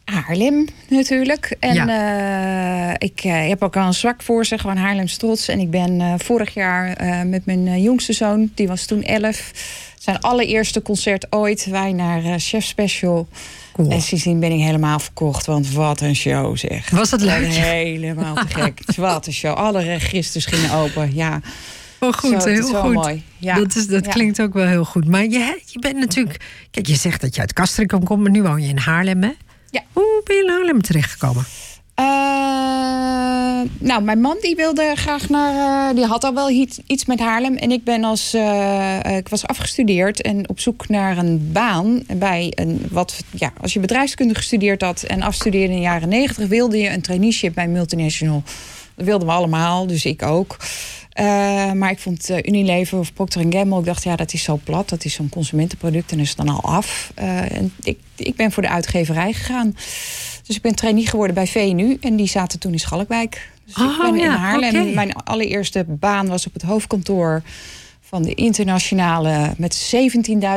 [0.05, 1.57] Haarlem natuurlijk.
[1.61, 2.99] En Ja.
[2.99, 5.49] ik heb ook al een zwak voor ze, gewoon Haarlems trots.
[5.49, 9.53] En ik ben vorig jaar met mijn jongste zoon, die was toen 11,
[10.03, 13.29] zijn allereerste concert ooit, wij naar eh, Chef Special.
[13.73, 13.91] Cool.
[13.91, 16.91] En sindsdien ben ik helemaal verkocht, want wat een show zeg.
[16.91, 17.47] Was het leuk?
[17.47, 18.81] Helemaal te gek.
[18.97, 19.55] Wat een show.
[19.57, 21.15] Alle registers gingen open.
[21.15, 21.41] Ja,
[22.01, 22.93] Oh, goed, Zo, heel goed.
[22.95, 23.23] mooi.
[23.39, 23.55] Ja.
[23.55, 24.11] Dat, is, dat Ja.
[24.11, 25.09] klinkt ook wel heel goed.
[25.09, 26.41] Maar je, je bent natuurlijk...
[26.71, 29.31] Kijk, je zegt dat je uit Castricum komt, maar nu woon je in Haarlem, hè?
[29.71, 29.81] Ja.
[29.93, 31.45] Hoe ben je in Haarlem terechtgekomen?
[31.95, 32.05] Eh,
[33.79, 35.89] nou, mijn man die wilde graag naar.
[35.91, 37.57] eh, die had al wel iets, met Haarlem.
[37.57, 38.35] En ik ben als.
[38.35, 42.87] eh, eh, ik was afgestudeerd en op zoek naar een baan bij een.
[42.91, 46.89] Wat, ja, als je bedrijfskunde gestudeerd had en afstudeerde in de jaren negentig, wilde je
[46.91, 48.43] een traineeship bij multinational.
[48.95, 50.57] Dat wilden we allemaal, dus ik ook.
[51.13, 54.61] Eh, maar ik vond eh, Unilever of Procter Gamble, ik dacht ja, dat is zo
[54.65, 54.89] plat.
[54.89, 57.13] Dat is zo'n consumentenproduct en is dan al af.
[57.15, 57.41] Eh,
[57.83, 59.77] ik, ik ben voor de uitgeverij gegaan.
[60.47, 63.51] Dus ik ben trainee geworden bij VNU en die zaten toen in Schalkwijk.
[63.67, 64.95] Dus Oh, ik ben in Haarlem.
[64.95, 67.43] Mijn allereerste baan was op het hoofdkantoor
[68.01, 69.55] van de internationale...
[69.57, 69.95] met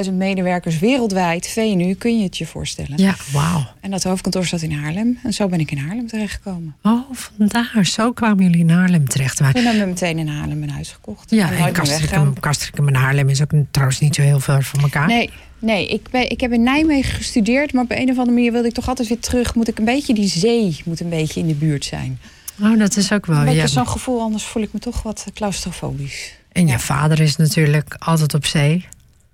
[0.08, 1.48] 17.000 medewerkers wereldwijd.
[1.48, 2.98] VNU, kun je het je voorstellen.
[2.98, 3.68] Ja, wauw.
[3.82, 5.20] En dat hoofdkantoor zat in Haarlem.
[5.24, 6.76] En zo ben ik in Haarlem terechtgekomen.
[6.82, 7.86] Oh, vandaar.
[7.86, 9.40] Zo kwamen jullie in Haarlem terecht.
[9.40, 11.30] Maar, Toen hebben we meteen in Haarlem een huis gekocht.
[11.32, 11.74] ja, en weggegaan.
[11.74, 15.08] Castricum, Castricum en Haarlem is ook trouwens niet zo heel ver van elkaar.
[15.08, 15.30] Nee,
[15.60, 18.68] nee ik, ben, ik heb in Nijmegen gestudeerd, maar op een of andere manier wilde
[18.68, 19.56] ik toch altijd weer terug.
[19.56, 22.20] Moet ik een beetje die zee moet een beetje in de buurt zijn.
[22.62, 23.38] Oh, dat is ook wel.
[23.38, 23.68] Een beetje Ja.
[23.68, 26.34] zo'n gevoel, anders voel ik me toch wat claustrofobisch.
[26.52, 26.80] En je ja.
[26.80, 28.86] vader is natuurlijk altijd op zee.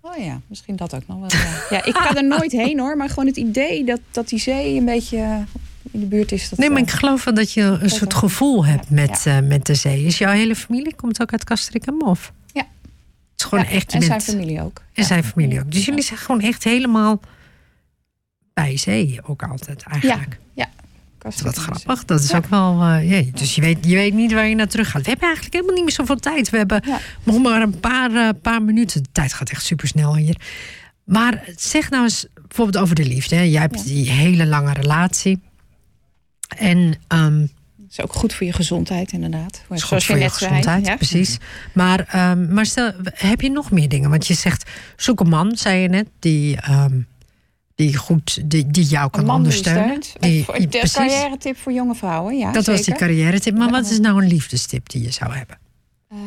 [0.02, 1.30] Oh ja, misschien dat ook nog wel.
[1.30, 4.40] Ja, ja ik ga er nooit heen hoor, maar gewoon het idee dat, dat die
[4.40, 5.36] zee een beetje eh,
[5.92, 6.50] in de buurt is.
[6.50, 9.26] Dat, Nee, maar eh, ik geloof wel dat je een soort gevoel hebt Ja, met,
[9.26, 10.04] eh, met de zee.
[10.06, 12.02] Is jouw hele familie, komt ook uit Castricum?
[12.02, 12.32] Of?
[12.54, 12.62] Ja.
[12.62, 12.70] Het
[13.38, 14.78] is gewoon ja, echt, en zijn bent- familie ook.
[14.78, 15.04] En Ja.
[15.04, 15.72] zijn familie ook.
[15.72, 17.20] Dus jullie zijn gewoon echt helemaal
[18.54, 20.38] bij zee ook altijd eigenlijk.
[20.54, 20.74] Ja, Dat
[21.26, 22.06] is wat grappig.
[22.06, 22.84] Dat is ook wel.
[22.98, 23.32] jee.
[23.34, 25.02] Dus je weet, je weet niet waar je naar terug gaat.
[25.02, 26.50] We hebben eigenlijk helemaal niet meer zoveel tijd.
[26.50, 27.00] We hebben Ja.
[27.24, 29.04] nog maar een paar, eh, paar minuten.
[29.04, 30.36] De tijd gaat echt super snel hier.
[31.04, 33.36] Maar zeg nou eens bijvoorbeeld over de liefde.
[33.36, 33.42] Hè.
[33.42, 33.84] Jij hebt Ja.
[33.84, 35.40] die hele lange relatie.
[36.58, 37.40] En ehm,
[37.78, 39.64] Dat is ook goed voor je gezondheid inderdaad.
[39.68, 41.38] goed voor je net gezondheid, precies.
[41.74, 44.10] Maar, ehm, maar stel, heb je nog meer dingen?
[44.10, 47.00] Want je zegt, zoek een man, zei je net, die, ehm,
[47.82, 50.00] die goed, die, die jou kan ondersteunen.
[50.20, 52.52] Die- die- de carrière tip voor jonge vrouwen, ja.
[52.52, 53.58] Dat was die carrière tip.
[53.58, 55.58] Maar wat is nou een liefdestip die je zou hebben?
[56.08, 56.18] Eh,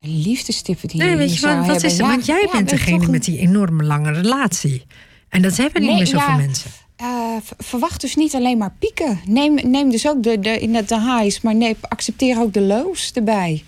[0.00, 1.90] een liefdestip die Nee, weet je zou wat, wat hebben.
[1.90, 4.84] is Ja, Want jij ja, bent ben degene met die enorme lange relatie.
[5.28, 6.36] En dat hebben niet Nee, meer zoveel ja.
[6.36, 6.70] mensen.
[6.96, 9.20] Eh, verwacht dus niet alleen maar pieken.
[9.26, 13.64] Neem, neem dus ook de, de, de highs, maar neem, accepteer ook de lows erbij.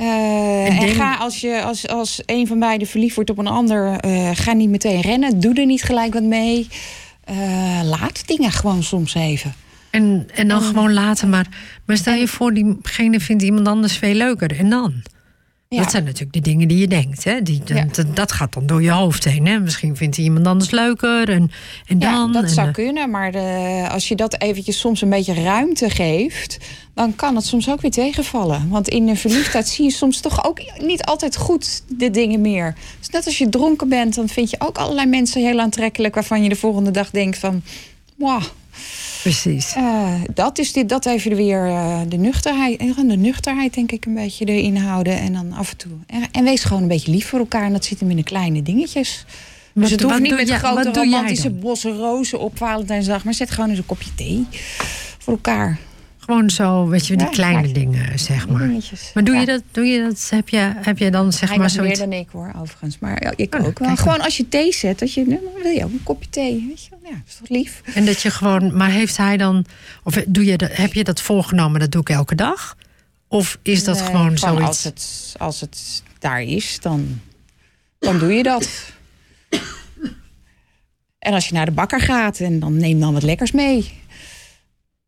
[0.00, 3.98] Eh, En ga als je als, als een van beiden verliefd wordt op een ander,
[4.00, 5.40] eh, ga niet meteen rennen.
[5.40, 6.68] Doe er niet gelijk wat mee.
[7.24, 9.54] Eh, laat dingen gewoon soms even.
[9.90, 11.28] En, en dan gewoon laten.
[11.28, 11.46] Maar,
[11.84, 14.58] maar stel je voor, diegene vindt iemand anders veel leuker.
[14.58, 14.92] En dan?
[15.74, 15.82] Ja.
[15.82, 17.24] Dat zijn natuurlijk de dingen die je denkt.
[17.24, 17.42] Hè?
[17.42, 17.86] Die, Ja.
[17.92, 19.46] dat, dat gaat dan door je hoofd heen.
[19.46, 19.60] Hè?
[19.60, 21.28] Misschien vindt hij iemand anders leuker.
[21.28, 21.50] En,
[21.86, 22.12] en dan.
[22.12, 25.34] Ja, dat en, zou eh, kunnen, maar de, als je dat eventjes soms een beetje
[25.34, 26.58] ruimte geeft,
[26.94, 28.68] dan kan het soms ook weer tegenvallen.
[28.68, 32.74] Want in de verliefdheid zie je soms toch ook niet altijd goed de dingen meer.
[32.98, 36.42] Dus net als je dronken bent, dan vind je ook allerlei mensen heel aantrekkelijk waarvan
[36.42, 37.62] je de volgende dag denkt van,
[38.16, 38.42] wow,
[39.22, 39.74] Precies.
[39.74, 44.06] eh, dat is dit, dat even weer eh, de nuchterheid, eh, de nuchterheid denk ik
[44.06, 45.92] een beetje erin houden en dan af en toe.
[46.06, 48.22] En, en wees gewoon een beetje lief voor elkaar en dat zit hem in de
[48.22, 49.24] kleine dingetjes.
[49.72, 53.24] Wat- Dus het hoeft niet met jij- grote romantische bossen rozen op Valentijnsdag.
[53.24, 54.46] Maar zet gewoon eens een kopje thee
[55.18, 55.78] voor elkaar.
[56.30, 57.74] Gewoon zo, weet je, die Ja, kleine ja.
[57.74, 58.66] dingen, zeg maar.
[58.68, 59.10] Dingetjes.
[59.14, 59.40] Maar doe Ja.
[59.40, 61.84] je dat, doe je dat, heb je, heb je dan zeg Hij maar nog meer
[61.96, 61.98] zoiets...
[62.00, 62.98] dan ik hoor, overigens.
[62.98, 63.96] Maar ja, ik Oh, ook wel.
[63.96, 66.64] Gewoon als je thee zet, dat je, nou, wil je ook een kopje thee.
[66.68, 66.90] Weet je?
[67.02, 67.80] Ja, is toch lief?
[67.94, 69.64] En dat je gewoon, maar heeft hij dan,
[70.04, 72.76] of doe je dat, heb je dat voorgenomen, dat doe ik elke dag?
[73.28, 74.84] Of is dat Nee, gewoon Als zoiets?
[74.84, 77.20] het, als het daar is, dan,
[77.98, 78.68] dan doe je dat.
[81.18, 83.98] En als je naar de bakker gaat, en dan neem dan wat lekkers mee.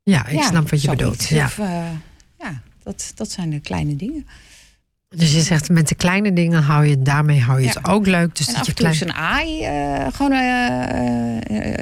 [0.03, 1.28] Ja, ik Ja, snap wat je bedoelt.
[1.28, 1.44] Ja.
[1.44, 1.84] Of, eh,
[2.38, 4.26] ja, dat, dat zijn de kleine dingen.
[5.16, 7.92] Dus je zegt met de kleine dingen hou je daarmee hou je het Ja.
[7.92, 8.36] ook leuk.
[8.36, 8.94] Dus En dat af je en toe klein.
[8.94, 9.62] is een aai.
[9.64, 11.78] eh, gewoon, eh,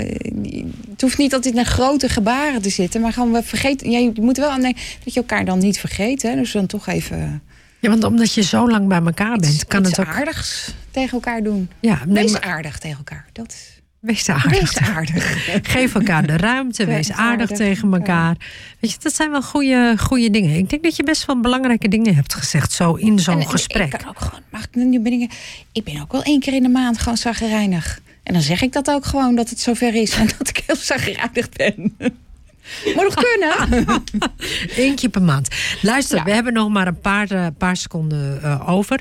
[0.91, 3.01] het hoeft niet altijd in grote gebaren te zitten.
[3.01, 5.79] Maar gewoon, we vergeten, ja, je moet wel aan denken dat je elkaar dan niet
[5.79, 6.23] vergeet.
[6.23, 6.35] Hè?
[6.35, 7.43] Dus dan toch even
[7.79, 10.07] Ja, want omdat je zo lang bij elkaar bent, kan iets het ook.
[10.15, 11.71] aardigs tegen elkaar doen.
[11.81, 13.27] Ja, nee, Wees maar- aardig tegen elkaar.
[13.33, 13.57] Dat,
[14.01, 14.51] wees aardig.
[14.61, 15.47] wees aardig.
[15.73, 18.37] Geef elkaar de ruimte, wees Wees aardig aardig, tegen elkaar.
[18.79, 20.57] Weet je, dat zijn wel goede, goede dingen.
[20.57, 23.93] Ik denk dat je best wel belangrijke dingen hebt gezegd, zo in zo'n gesprek.
[23.93, 25.33] Ik kan ook gewoon, mag ik nu ben ik,
[25.73, 28.01] ik ben ook wel één keer in de maand gewoon zagrijnig.
[28.23, 30.77] En dan zeg ik dat ook gewoon, dat het zover is en dat ik heel
[30.77, 31.75] zagrijnig ben.
[32.95, 34.03] Moet nog kunnen.
[34.77, 35.49] Eén keer per maand.
[35.83, 36.25] Luister, Ja.
[36.25, 39.01] we hebben nog maar een paar, eh, paar seconden eh, over.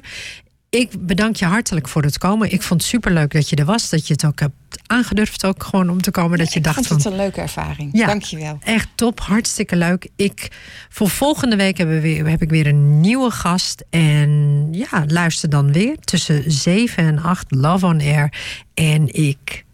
[0.70, 2.51] Ik bedank je hartelijk voor het komen.
[2.51, 3.89] Ik vond het superleuk dat je er was.
[3.89, 4.53] Dat je het ook hebt
[4.88, 6.38] aangedurfd ook gewoon om te komen.
[6.38, 6.97] Dat je ik dacht vond van...
[6.97, 7.89] het een leuke ervaring.
[7.93, 8.05] Ja.
[8.05, 8.57] Dank je wel.
[8.63, 10.09] Echt top, hartstikke leuk.
[10.15, 10.47] Ik,
[10.89, 13.84] voor volgende week hebben we weer, heb ik weer een nieuwe gast.
[13.89, 18.34] En ja, luister dan weer tussen 7 en 8 Love on Air.
[18.74, 19.65] En ik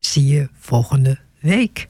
[0.00, 1.88] zie je volgende week.